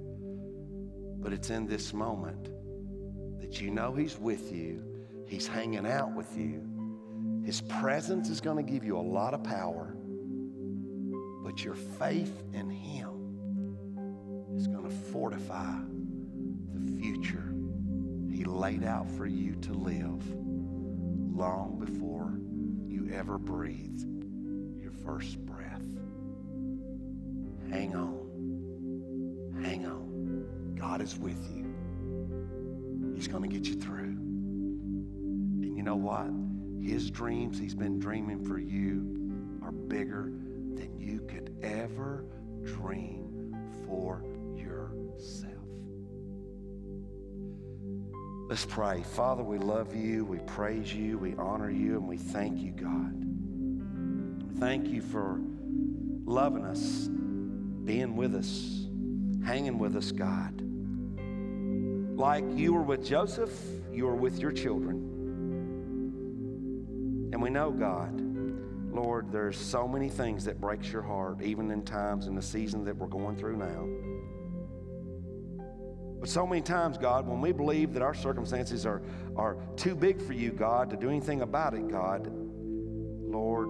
[1.22, 2.50] But it's in this moment
[3.42, 4.82] that you know He's with you,
[5.28, 7.42] He's hanging out with you.
[7.44, 9.94] His presence is going to give you a lot of power,
[11.44, 15.80] but your faith in Him is going to fortify
[18.66, 20.24] laid out for you to live
[21.38, 22.34] long before
[22.88, 24.02] you ever breathe
[24.82, 25.86] your first breath.
[27.70, 29.62] Hang on.
[29.64, 30.74] Hang on.
[30.74, 33.14] God is with you.
[33.16, 34.18] He's going to get you through.
[35.62, 36.32] And you know what?
[36.84, 40.34] His dreams he's been dreaming for you are bigger
[40.74, 42.26] than you could ever
[42.64, 43.25] dream
[48.56, 49.04] Let's pray.
[49.04, 53.14] Father, we love you, we praise you, we honor you, and we thank you, God.
[54.62, 55.42] Thank you for
[56.24, 57.10] loving us,
[57.84, 58.88] being with us,
[59.46, 60.62] hanging with us, God.
[62.18, 63.52] Like you were with Joseph,
[63.92, 65.00] you were with your children.
[67.34, 68.22] And we know, God,
[68.90, 72.86] Lord, there's so many things that breaks your heart, even in times in the season
[72.86, 73.86] that we're going through now.
[76.26, 79.04] But so many times, God, when we believe that our circumstances are,
[79.36, 83.70] are too big for you, God, to do anything about it, God, Lord,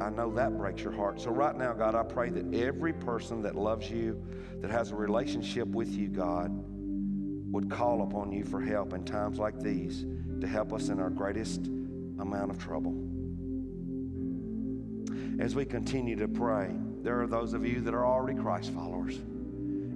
[0.00, 1.20] I know that breaks your heart.
[1.20, 4.22] So, right now, God, I pray that every person that loves you,
[4.60, 6.52] that has a relationship with you, God,
[7.50, 10.06] would call upon you for help in times like these
[10.40, 12.94] to help us in our greatest amount of trouble.
[15.40, 19.18] As we continue to pray, there are those of you that are already Christ followers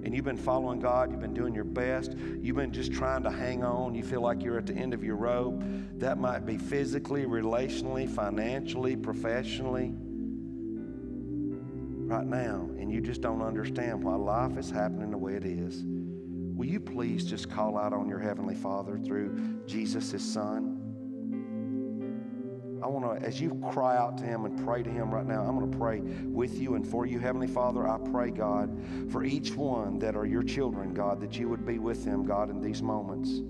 [0.03, 3.31] and you've been following God, you've been doing your best, you've been just trying to
[3.31, 5.61] hang on, you feel like you're at the end of your rope.
[5.97, 9.93] That might be physically, relationally, financially, professionally.
[12.05, 15.83] Right now, and you just don't understand why life is happening the way it is.
[15.85, 20.72] Will you please just call out on your Heavenly Father through Jesus, His Son?
[22.83, 25.43] I want to, as you cry out to Him and pray to Him right now,
[25.43, 27.17] I'm going to pray with you and for you.
[27.17, 28.77] Heavenly Father, I pray, God,
[29.09, 32.49] for each one that are your children, God, that you would be with them, God,
[32.49, 33.41] in these moments.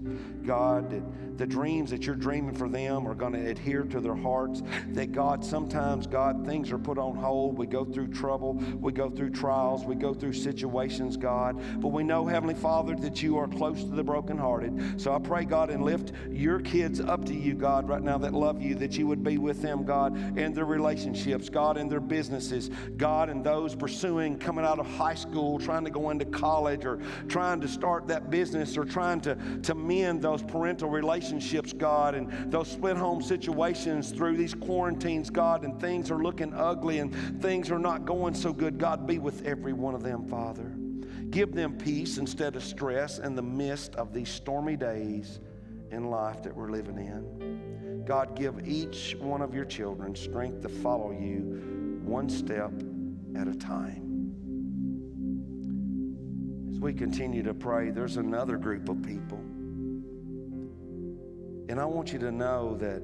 [0.46, 4.16] God, that the dreams that you're dreaming for them are going to adhere to their
[4.16, 4.62] hearts.
[4.90, 7.58] That, God, sometimes, God, things are put on hold.
[7.58, 11.60] We go through trouble, we go through trials, we go through situations, God.
[11.82, 15.02] But we know, Heavenly Father, that you are close to the brokenhearted.
[15.02, 18.34] So I pray, God, and lift your kids up to you, God, right now that
[18.34, 22.00] love you, that you would be with them, God, in their relationships, God, in their
[22.00, 26.86] businesses, God, in those pursuing coming out of high school, trying to go into college,
[26.86, 32.16] or trying to start that business, or trying to, to mend those parental relationships, God,
[32.16, 37.42] and those split home situations through these quarantines, God, and things are looking ugly and
[37.42, 38.78] things are not going so good.
[38.78, 40.76] God, be with every one of them, Father.
[41.30, 45.40] Give them peace instead of stress in the midst of these stormy days
[45.94, 48.04] in life that we're living in.
[48.06, 52.72] God, give each one of your children strength to follow you one step
[53.36, 54.02] at a time.
[56.70, 59.38] As we continue to pray, there's another group of people.
[61.70, 63.04] And I want you to know that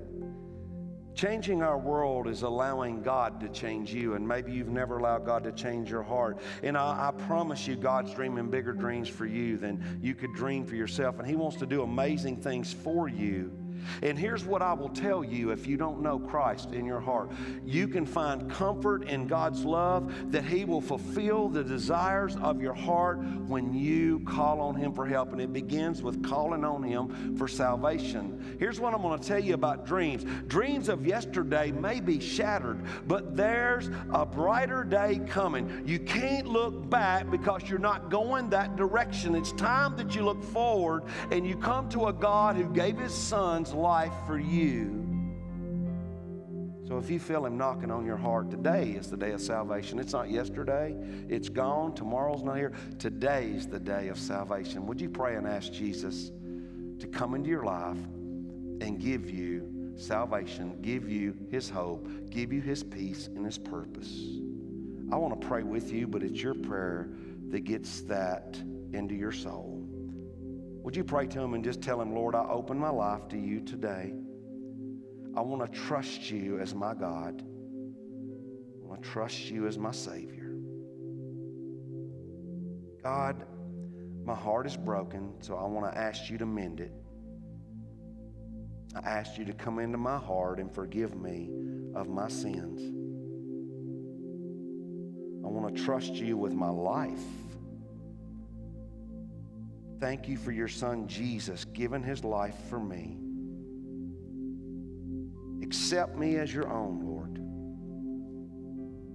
[1.19, 5.43] Changing our world is allowing God to change you, and maybe you've never allowed God
[5.43, 6.39] to change your heart.
[6.63, 10.65] And I, I, promise you, God's dreaming bigger dreams for you than you could dream
[10.65, 13.51] for yourself, and He wants to do amazing things for you.
[14.01, 17.31] And here's what I will tell you if you don't know Christ in your heart
[17.65, 22.73] you can find comfort in God's love that He will fulfill the desires of your
[22.73, 25.31] heart when you call on Him for help.
[25.31, 28.57] And it begins with calling on Him for salvation.
[28.59, 32.83] Here's what I'm going to tell you about dreams dreams of yesterday may be shattered,
[33.07, 35.83] but there's a brighter day coming.
[35.85, 39.35] You can't look back because you're not going that direction.
[39.35, 43.13] It's time that you look forward and you come to a God who gave His
[43.13, 45.05] Son life for you.
[46.87, 49.99] So if you feel Him knocking on your heart, today is the day of salvation.
[49.99, 50.95] It's not yesterday,
[51.29, 51.93] it's gone.
[51.93, 52.73] Tomorrow's not here.
[52.97, 54.87] Today's the day of salvation.
[54.87, 56.31] Would you pray and ask Jesus
[56.99, 57.97] to come into your life
[58.81, 64.39] and give you salvation, give you His hope, give you His peace and His purpose?
[65.11, 67.09] I want to pray with you, but it's your prayer
[67.49, 68.59] that gets that
[68.93, 69.78] into your soul.
[70.83, 73.37] Would you pray to Him and just tell Him, Lord, I open my life to
[73.37, 74.13] you today.
[75.35, 77.43] I want to trust you as my God.
[77.43, 80.55] I want to trust you as my Savior.
[83.03, 83.45] God,
[84.25, 86.91] my heart is broken, so I want to ask you to mend it.
[88.95, 91.51] I ask you to come into my heart and forgive me
[91.95, 92.81] of my sins.
[95.43, 97.23] I want to trust you with my life.
[99.99, 103.17] Thank you for your son Jesus giving his life for me.
[105.61, 107.35] Accept me as your own, Lord.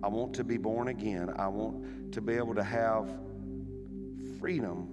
[0.04, 1.30] I want to be born again.
[1.38, 3.08] I want to be able to have
[4.38, 4.90] freedom.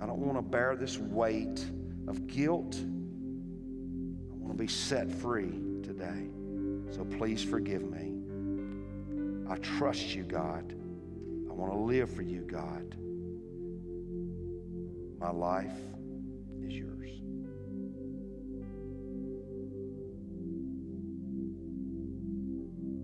[0.00, 1.64] I don't want to bear this weight
[2.06, 2.76] of guilt.
[2.76, 6.28] I want to be set free today.
[6.94, 8.12] So please forgive me.
[9.50, 10.72] I trust you, God.
[11.50, 12.96] I want to live for you, God.
[15.24, 15.78] My life
[16.60, 17.08] is yours.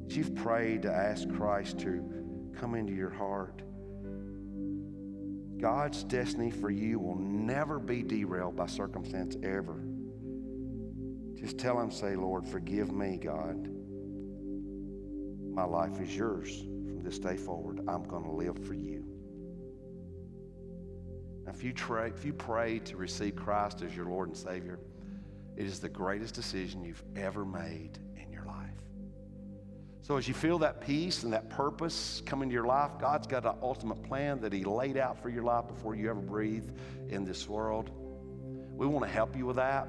[0.06, 2.04] As you've prayed to ask Christ to
[2.58, 3.62] come into your heart,
[5.62, 9.82] God's destiny for you will never be derailed by circumstance ever.
[11.36, 13.66] Just tell him, say, Lord, forgive me, God.
[15.54, 17.80] My life is yours from this day forward.
[17.88, 18.99] I'm going to live for you.
[21.52, 24.78] If you, try, if you pray to receive Christ as your Lord and Savior,
[25.56, 28.70] it is the greatest decision you've ever made in your life.
[30.02, 33.44] So, as you feel that peace and that purpose come into your life, God's got
[33.44, 36.72] an ultimate plan that He laid out for your life before you ever breathed
[37.08, 37.90] in this world.
[38.72, 39.88] We want to help you with that.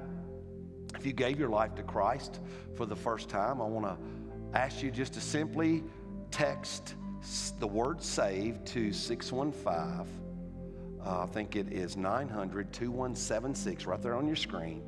[0.94, 2.40] If you gave your life to Christ
[2.76, 5.82] for the first time, I want to ask you just to simply
[6.30, 6.96] text
[7.58, 10.21] the word saved to 615.
[11.04, 14.82] Uh, I think it is 900 2176 right there on your screen.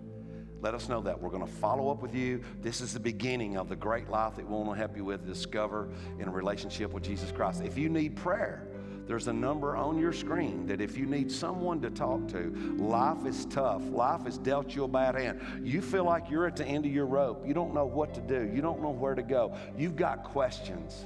[0.61, 1.21] Let us know that.
[1.21, 2.41] We're going to follow up with you.
[2.63, 5.27] This is the beginning of the great life that we want to help you with
[5.27, 7.63] discover in a relationship with Jesus Christ.
[7.63, 8.67] If you need prayer,
[9.07, 13.27] there's a number on your screen that if you need someone to talk to, life
[13.27, 13.83] is tough.
[13.91, 15.43] Life has dealt you a bad hand.
[15.63, 17.47] You feel like you're at the end of your rope.
[17.47, 18.51] You don't know what to do.
[18.55, 19.55] You don't know where to go.
[19.77, 21.05] You've got questions.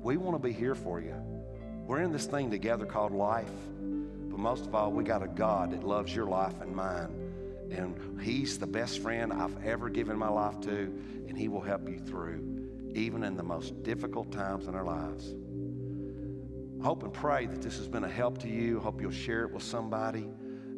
[0.00, 1.14] We want to be here for you.
[1.86, 3.50] We're in this thing together called life.
[4.36, 7.08] But most of all, we got a God that loves your life and mine.
[7.70, 10.92] And He's the best friend I've ever given my life to,
[11.26, 15.34] and He will help you through, even in the most difficult times in our lives.
[16.82, 18.78] Hope and pray that this has been a help to you.
[18.78, 20.28] Hope you'll share it with somebody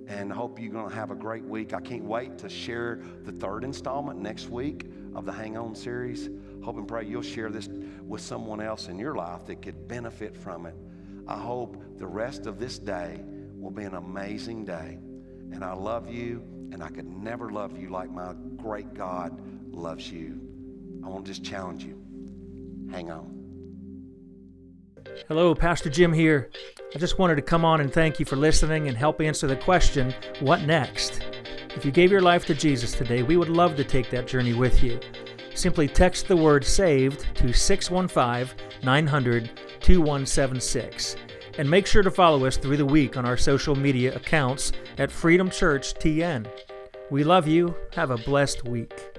[0.07, 1.75] and hope you're going to have a great week.
[1.75, 4.87] I can't wait to share the third installment next week
[5.17, 6.31] of the Hang On series.
[6.63, 7.69] Hope and pray you'll share this
[8.07, 10.77] with someone else in your life that could benefit from it.
[11.27, 13.21] I hope the rest of this day
[13.59, 14.99] will be an amazing day.
[15.53, 16.43] And I love you,
[16.73, 19.41] and I could never love you like my great God
[19.75, 20.41] loves you.
[21.05, 21.99] I want to just challenge you.
[22.91, 23.35] Hang on.
[25.27, 26.51] Hello, Pastor Jim here.
[26.95, 29.57] I just wanted to come on and thank you for listening and help answer the
[29.57, 31.23] question, What next?
[31.75, 34.55] If you gave your life to Jesus today, we would love to take that journey
[34.55, 35.01] with you.
[35.55, 39.51] Simply text the word SAVED to 615 900
[39.81, 41.17] 2176.
[41.59, 45.11] And make sure to follow us through the week on our social media accounts at
[45.11, 46.47] Freedom Church TN.
[47.11, 47.75] We love you.
[47.95, 49.18] Have a blessed week.